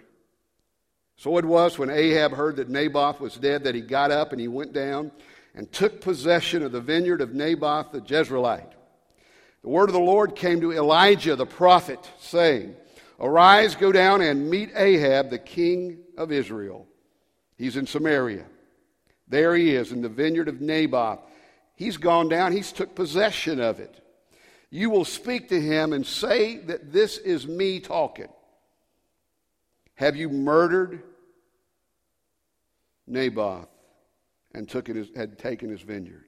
So 1.17 1.39
it 1.39 1.45
was 1.47 1.79
when 1.79 1.89
Ahab 1.89 2.33
heard 2.33 2.57
that 2.57 2.69
Naboth 2.69 3.19
was 3.21 3.37
dead 3.37 3.65
that 3.65 3.75
he 3.75 3.81
got 3.81 4.11
up 4.11 4.33
and 4.33 4.41
he 4.41 4.49
went 4.49 4.75
down 4.75 5.11
and 5.55 5.73
took 5.73 6.03
possession 6.03 6.63
of 6.63 6.73
the 6.73 6.83
vineyard 6.83 7.23
of 7.23 7.33
Naboth 7.33 7.93
the 7.93 8.03
Jezreelite. 8.03 8.73
The 9.63 9.71
word 9.71 9.89
of 9.89 9.95
the 9.95 10.01
Lord 10.01 10.37
came 10.37 10.61
to 10.61 10.73
Elijah 10.73 11.35
the 11.35 11.47
prophet, 11.47 11.99
saying, 12.19 12.77
Arise, 13.19 13.75
go 13.75 13.93
down 13.93 14.21
and 14.21 14.51
meet 14.51 14.71
Ahab, 14.75 15.31
the 15.31 15.39
king 15.39 15.99
of 16.19 16.31
Israel. 16.31 16.87
He's 17.57 17.77
in 17.77 17.87
Samaria. 17.87 18.45
There 19.29 19.57
he 19.57 19.75
is 19.75 19.93
in 19.93 20.03
the 20.03 20.09
vineyard 20.09 20.49
of 20.49 20.61
Naboth. 20.61 21.21
He's 21.75 21.97
gone 21.97 22.29
down, 22.29 22.53
he's 22.53 22.73
took 22.73 22.95
possession 22.95 23.61
of 23.61 23.81
it. 23.81 24.03
You 24.71 24.91
will 24.91 25.05
speak 25.05 25.49
to 25.49 25.61
him 25.61 25.93
and 25.93 26.07
say 26.07 26.59
that 26.59 26.93
this 26.93 27.19
is 27.19 27.47
me 27.47 27.81
talking. 27.81 28.29
Have 29.95 30.17
you 30.17 30.29
murdered 30.29 31.03
Naboth 33.07 33.69
and 34.53 34.69
took 34.69 34.89
his, 34.89 35.09
had 35.17 35.39
taken 35.39 35.71
his 35.71 35.81
vineyard? 35.81 36.25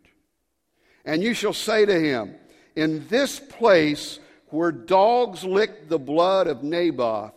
And 1.04 1.22
you 1.22 1.34
shall 1.34 1.52
say 1.52 1.84
to 1.84 2.00
him, 2.00 2.34
In 2.76 3.06
this 3.08 3.38
place 3.38 4.18
where 4.50 4.72
dogs 4.72 5.44
licked 5.44 5.88
the 5.88 5.98
blood 5.98 6.46
of 6.46 6.62
Naboth, 6.62 7.32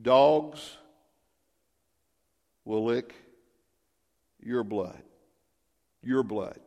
Dogs 0.00 0.76
will 2.64 2.84
lick 2.84 3.14
your 4.40 4.62
blood. 4.62 5.02
Your 6.02 6.22
blood. 6.22 6.60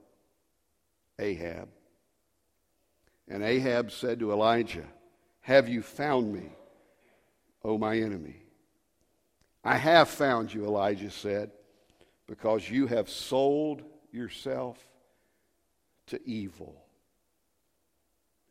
Ahab. 1.18 1.70
And 3.28 3.44
Ahab 3.44 3.92
said 3.92 4.20
to 4.20 4.32
Elijah, 4.32 4.88
Have 5.42 5.70
you 5.70 5.82
found 5.82 6.34
me, 6.34 6.50
O 7.64 7.78
my 7.78 7.98
enemy? 7.98 8.36
I 9.64 9.78
have 9.78 10.10
found 10.10 10.54
you, 10.54 10.66
Elijah 10.66 11.12
said, 11.12 11.52
because 12.28 12.70
you 12.70 12.88
have 12.88 13.08
sold 13.08 13.84
yourself 14.12 14.78
to 16.08 16.20
evil 16.28 16.84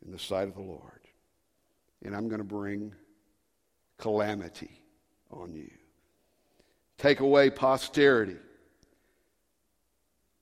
in 0.05 0.13
the 0.13 0.19
sight 0.19 0.49
of 0.49 0.55
the 0.55 0.63
Lord. 0.63 1.00
And 2.05 2.15
I'm 2.15 2.29
going 2.29 2.39
to 2.39 2.45
bring 2.45 2.95
calamity 3.99 4.83
on 5.31 5.55
you. 5.55 5.71
Take 6.99 7.21
away 7.21 7.51
posterity. 7.51 8.37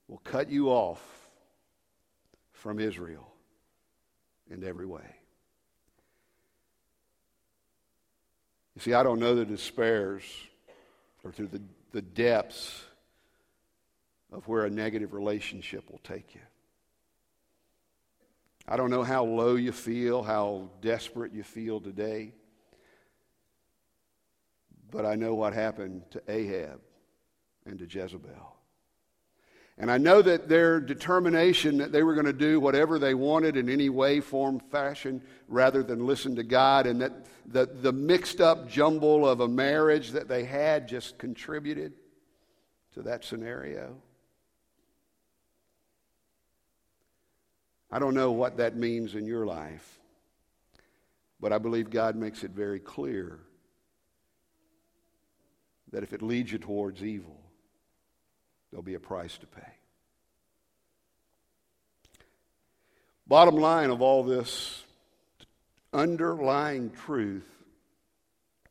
Will 0.07 0.21
cut 0.23 0.49
you 0.49 0.69
off 0.69 1.01
from 2.51 2.79
Israel 2.79 3.31
in 4.49 4.63
every 4.63 4.85
way. 4.85 5.15
You 8.75 8.81
see, 8.81 8.93
I 8.93 9.03
don't 9.03 9.19
know 9.19 9.35
the 9.35 9.45
despairs 9.45 10.23
or 11.23 11.31
through 11.31 11.47
the, 11.47 11.61
the 11.91 12.01
depths 12.01 12.83
of 14.31 14.47
where 14.47 14.65
a 14.65 14.69
negative 14.69 15.13
relationship 15.13 15.89
will 15.89 15.99
take 16.03 16.33
you. 16.33 16.41
I 18.71 18.77
don't 18.77 18.91
know 18.91 19.01
how 19.01 19.25
low 19.25 19.55
you 19.55 19.71
feel, 19.71 20.21
how 20.21 20.69
desperate 20.79 21.33
you 21.33 21.41
feel 21.41 21.81
today, 21.81 22.33
but 24.91 25.07
I 25.07 25.15
know 25.15 25.33
what 25.33 25.53
happened 25.53 26.03
to 26.11 26.21
Ahab 26.27 26.79
and 27.65 27.79
to 27.79 27.85
Jezebel. 27.85 28.55
And 29.79 29.89
I 29.89 29.97
know 29.97 30.21
that 30.21 30.47
their 30.47 30.79
determination 30.79 31.79
that 31.79 31.91
they 31.91 32.03
were 32.03 32.13
going 32.13 32.27
to 32.27 32.33
do 32.33 32.59
whatever 32.59 32.99
they 32.99 33.15
wanted 33.15 33.57
in 33.57 33.69
any 33.69 33.89
way, 33.89 34.19
form, 34.19 34.59
fashion, 34.59 35.23
rather 35.47 35.81
than 35.81 36.05
listen 36.05 36.35
to 36.35 36.43
God, 36.43 36.85
and 36.85 37.01
that 37.01 37.25
the, 37.47 37.65
the 37.65 37.91
mixed 37.91 38.39
up 38.39 38.69
jumble 38.69 39.27
of 39.27 39.39
a 39.39 39.47
marriage 39.47 40.11
that 40.11 40.27
they 40.27 40.43
had 40.43 40.87
just 40.87 41.17
contributed 41.17 41.93
to 42.93 43.01
that 43.01 43.23
scenario. 43.23 43.95
I 47.91 47.99
don't 47.99 48.13
know 48.13 48.31
what 48.31 48.57
that 48.57 48.75
means 48.75 49.15
in 49.15 49.25
your 49.25 49.45
life, 49.45 49.99
but 51.39 51.51
I 51.51 51.57
believe 51.57 51.89
God 51.89 52.15
makes 52.15 52.43
it 52.43 52.51
very 52.51 52.79
clear 52.79 53.39
that 55.91 56.03
if 56.03 56.13
it 56.13 56.21
leads 56.21 56.51
you 56.51 56.59
towards 56.59 57.03
evil, 57.03 57.39
there'll 58.69 58.83
be 58.83 58.93
a 58.93 58.99
price 58.99 59.37
to 59.39 59.47
pay. 59.47 59.73
Bottom 63.25 63.55
line 63.55 63.89
of 63.89 64.01
all 64.01 64.23
this 64.23 64.83
underlying 65.91 66.91
truth 66.91 67.47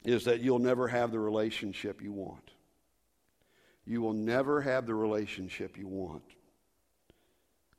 is 0.04 0.24
that 0.24 0.40
you'll 0.40 0.60
never 0.60 0.86
have 0.86 1.10
the 1.10 1.18
relationship 1.18 2.00
you 2.02 2.12
want. 2.12 2.50
You 3.84 4.00
will 4.00 4.12
never 4.12 4.60
have 4.60 4.86
the 4.86 4.94
relationship 4.94 5.76
you 5.76 5.88
want 5.88 6.22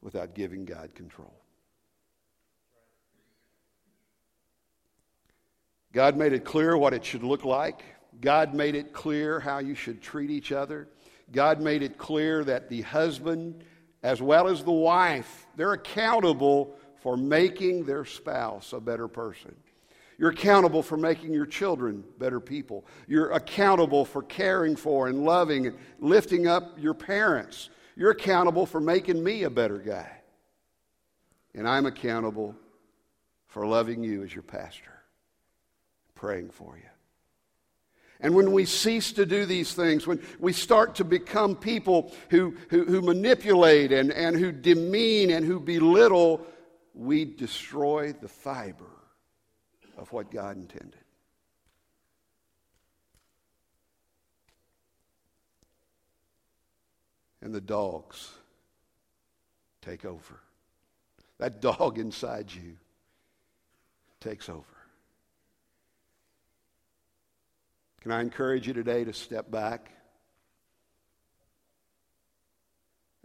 without 0.01 0.33
giving 0.33 0.65
God 0.65 0.93
control. 0.95 1.33
God 5.91 6.17
made 6.17 6.33
it 6.33 6.45
clear 6.45 6.77
what 6.77 6.93
it 6.93 7.03
should 7.03 7.23
look 7.23 7.45
like. 7.45 7.83
God 8.21 8.53
made 8.53 8.75
it 8.75 8.93
clear 8.93 9.39
how 9.39 9.59
you 9.59 9.75
should 9.75 10.01
treat 10.01 10.29
each 10.29 10.51
other. 10.51 10.87
God 11.31 11.61
made 11.61 11.81
it 11.81 11.97
clear 11.97 12.43
that 12.43 12.69
the 12.69 12.81
husband, 12.81 13.63
as 14.03 14.21
well 14.21 14.47
as 14.47 14.63
the 14.63 14.71
wife, 14.71 15.47
they're 15.55 15.73
accountable 15.73 16.75
for 17.01 17.17
making 17.17 17.85
their 17.85 18.05
spouse 18.05 18.73
a 18.73 18.79
better 18.79 19.07
person. 19.07 19.55
You're 20.17 20.31
accountable 20.31 20.83
for 20.83 20.97
making 20.97 21.33
your 21.33 21.45
children 21.45 22.03
better 22.17 22.41
people. 22.41 22.85
You're 23.07 23.31
accountable 23.31 24.03
for 24.03 24.21
caring 24.21 24.75
for 24.75 25.07
and 25.07 25.23
loving 25.23 25.67
and 25.67 25.77
lifting 25.99 26.45
up 26.45 26.77
your 26.77 26.93
parents. 26.93 27.69
You're 27.99 28.11
accountable 28.11 28.65
for 28.65 28.79
making 28.79 29.21
me 29.21 29.43
a 29.43 29.49
better 29.49 29.77
guy. 29.77 30.09
And 31.53 31.67
I'm 31.67 31.85
accountable 31.85 32.55
for 33.47 33.65
loving 33.65 34.05
you 34.05 34.23
as 34.23 34.33
your 34.33 34.41
pastor, 34.41 34.93
praying 36.15 36.51
for 36.51 36.77
you. 36.77 36.89
And 38.21 38.33
when 38.33 38.53
we 38.53 38.63
cease 38.63 39.11
to 39.13 39.25
do 39.25 39.45
these 39.45 39.73
things, 39.73 40.07
when 40.07 40.21
we 40.39 40.53
start 40.53 40.95
to 40.95 41.03
become 41.03 41.57
people 41.57 42.13
who, 42.29 42.55
who, 42.69 42.85
who, 42.85 43.01
manipulate 43.01 43.91
and, 43.91 44.13
and 44.13 44.33
who 44.37 44.53
demean 44.53 45.29
and 45.29 45.45
who 45.45 45.59
belittle, 45.59 46.47
we 46.93 47.25
destroy 47.25 48.13
the 48.13 48.29
fiber 48.29 48.91
of 49.97 50.09
what 50.13 50.31
God 50.31 50.55
intended. 50.55 51.03
And 57.41 57.53
the 57.53 57.61
dogs 57.61 58.29
take 59.81 60.05
over. 60.05 60.39
That 61.37 61.61
dog 61.61 61.97
inside 61.97 62.53
you 62.53 62.75
takes 64.19 64.49
over. 64.49 64.65
Can 68.01 68.11
I 68.11 68.21
encourage 68.21 68.67
you 68.67 68.73
today 68.73 69.03
to 69.03 69.13
step 69.13 69.51
back 69.51 69.91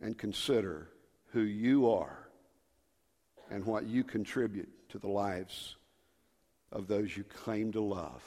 and 0.03 0.19
consider 0.19 0.89
who 1.33 1.41
you 1.41 1.91
are 1.91 2.29
and 3.51 3.65
what 3.65 3.87
you 3.87 4.03
contribute 4.05 4.69
to 4.91 4.99
the 4.99 5.09
lives 5.09 5.77
of 6.73 6.89
those 6.89 7.17
you 7.17 7.25
claim 7.25 7.73
to 7.73 7.81
love? 7.81 8.23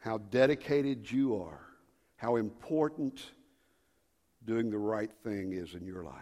How 0.00 0.18
dedicated 0.18 1.10
you 1.10 1.42
are, 1.42 1.67
how 2.18 2.34
important 2.34 3.30
doing 4.44 4.70
the 4.70 4.78
right 4.78 5.10
thing 5.22 5.52
is 5.52 5.74
in 5.74 5.86
your 5.86 6.02
life, 6.02 6.14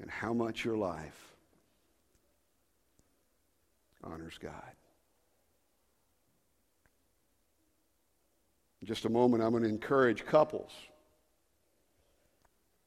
and 0.00 0.10
how 0.10 0.32
much 0.32 0.64
your 0.64 0.76
life 0.76 1.34
honors 4.02 4.38
God. 4.40 4.72
In 8.80 8.88
just 8.88 9.04
a 9.04 9.10
moment, 9.10 9.42
I'm 9.42 9.50
going 9.50 9.62
to 9.62 9.68
encourage 9.68 10.24
couples, 10.24 10.72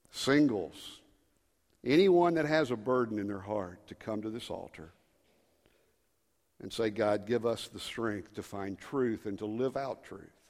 singles, 0.09 0.99
anyone 1.85 2.33
that 2.33 2.45
has 2.45 2.71
a 2.71 2.75
burden 2.75 3.19
in 3.19 3.27
their 3.27 3.39
heart 3.39 3.85
to 3.87 3.95
come 3.95 4.23
to 4.23 4.31
this 4.31 4.49
altar 4.49 4.94
and 6.65 6.73
say, 6.73 6.89
God, 6.89 7.27
give 7.27 7.45
us 7.45 7.67
the 7.67 7.79
strength 7.79 8.33
to 8.33 8.41
find 8.41 8.75
truth 8.75 9.27
and 9.27 9.37
to 9.37 9.45
live 9.45 9.77
out 9.77 10.03
truth. 10.03 10.41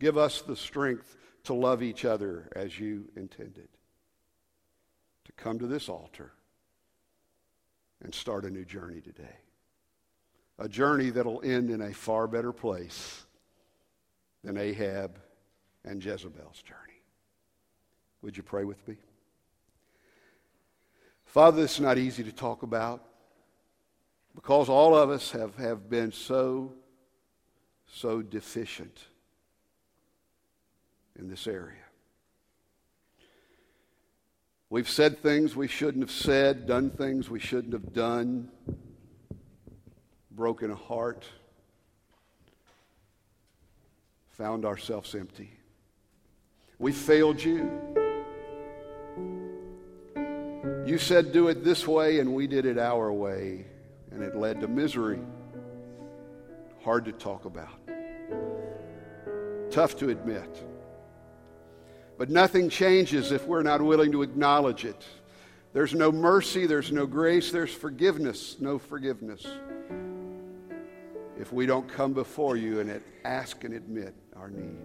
Give 0.00 0.18
us 0.18 0.42
the 0.42 0.56
strength 0.56 1.16
to 1.44 1.54
love 1.54 1.80
each 1.80 2.04
other 2.04 2.48
as 2.56 2.80
you 2.80 3.04
intended. 3.14 3.68
To 5.26 5.32
come 5.36 5.60
to 5.60 5.68
this 5.68 5.88
altar 5.88 6.32
and 8.02 8.12
start 8.12 8.46
a 8.46 8.50
new 8.50 8.64
journey 8.64 9.00
today 9.00 9.36
a 10.58 10.68
journey 10.68 11.10
that'll 11.10 11.40
end 11.44 11.70
in 11.70 11.82
a 11.82 11.94
far 11.94 12.26
better 12.26 12.52
place 12.52 13.24
than 14.42 14.56
Ahab 14.56 15.20
and 15.84 16.04
Jezebel's 16.04 16.62
journey. 16.62 17.00
Would 18.22 18.36
you 18.36 18.42
pray 18.42 18.64
with 18.64 18.88
me? 18.88 18.96
Father, 21.26 21.62
it's 21.62 21.78
not 21.78 21.96
easy 21.96 22.24
to 22.24 22.32
talk 22.32 22.64
about 22.64 23.04
because 24.40 24.68
all 24.68 24.96
of 24.96 25.10
us 25.10 25.32
have, 25.32 25.56
have 25.56 25.90
been 25.90 26.12
so, 26.12 26.72
so 27.92 28.22
deficient 28.22 28.96
in 31.18 31.28
this 31.28 31.48
area. 31.48 31.74
We've 34.70 34.88
said 34.88 35.18
things 35.18 35.56
we 35.56 35.66
shouldn't 35.66 36.04
have 36.04 36.12
said, 36.12 36.68
done 36.68 36.90
things 36.90 37.28
we 37.28 37.40
shouldn't 37.40 37.72
have 37.72 37.92
done 37.92 38.48
broken 40.30 40.70
a 40.70 40.76
heart, 40.76 41.26
found 44.30 44.64
ourselves 44.64 45.16
empty. 45.16 45.50
We 46.78 46.92
failed 46.92 47.42
you. 47.42 47.72
You 50.86 50.96
said 50.96 51.32
do 51.32 51.48
it 51.48 51.64
this 51.64 51.88
way, 51.88 52.20
and 52.20 52.32
we 52.36 52.46
did 52.46 52.66
it 52.66 52.78
our 52.78 53.12
way, 53.12 53.66
and 54.10 54.22
it 54.22 54.36
led 54.36 54.60
to 54.60 54.68
misery. 54.68 55.20
Hard 56.84 57.04
to 57.06 57.12
talk 57.12 57.44
about, 57.44 57.78
tough 59.70 59.96
to 59.98 60.08
admit. 60.08 60.64
But 62.16 62.30
nothing 62.30 62.68
changes 62.68 63.30
if 63.30 63.46
we're 63.46 63.62
not 63.62 63.80
willing 63.80 64.12
to 64.12 64.22
acknowledge 64.22 64.84
it. 64.84 65.04
There's 65.72 65.94
no 65.94 66.10
mercy, 66.10 66.66
there's 66.66 66.90
no 66.90 67.06
grace, 67.06 67.52
there's 67.52 67.72
forgiveness, 67.72 68.56
no 68.58 68.78
forgiveness. 68.78 69.46
If 71.38 71.52
we 71.52 71.66
don't 71.66 71.88
come 71.88 72.14
before 72.14 72.56
you 72.56 72.80
and 72.80 73.00
ask 73.24 73.62
and 73.62 73.74
admit 73.74 74.14
our 74.34 74.50
need. 74.50 74.78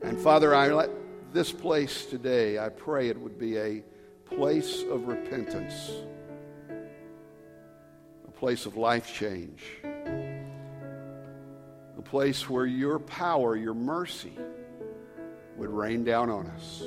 And 0.00 0.18
Father, 0.18 0.54
I 0.54 0.72
let 0.72 0.90
this 1.32 1.52
place 1.52 2.06
today, 2.06 2.58
I 2.58 2.70
pray 2.70 3.08
it 3.08 3.20
would 3.20 3.38
be 3.38 3.58
a 3.58 3.82
place 4.24 4.82
of 4.84 5.08
repentance, 5.08 5.90
place 8.40 8.64
of 8.64 8.74
life 8.78 9.14
change, 9.14 9.62
a 11.98 12.02
place 12.02 12.48
where 12.48 12.64
your 12.64 12.98
power, 12.98 13.54
your 13.54 13.74
mercy 13.74 14.32
would 15.58 15.68
rain 15.68 16.04
down 16.04 16.30
on 16.30 16.46
us 16.46 16.82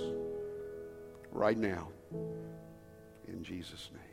right 1.31 1.59
now. 1.59 1.89
In 3.27 3.43
Jesus' 3.43 3.91
name. 3.93 4.12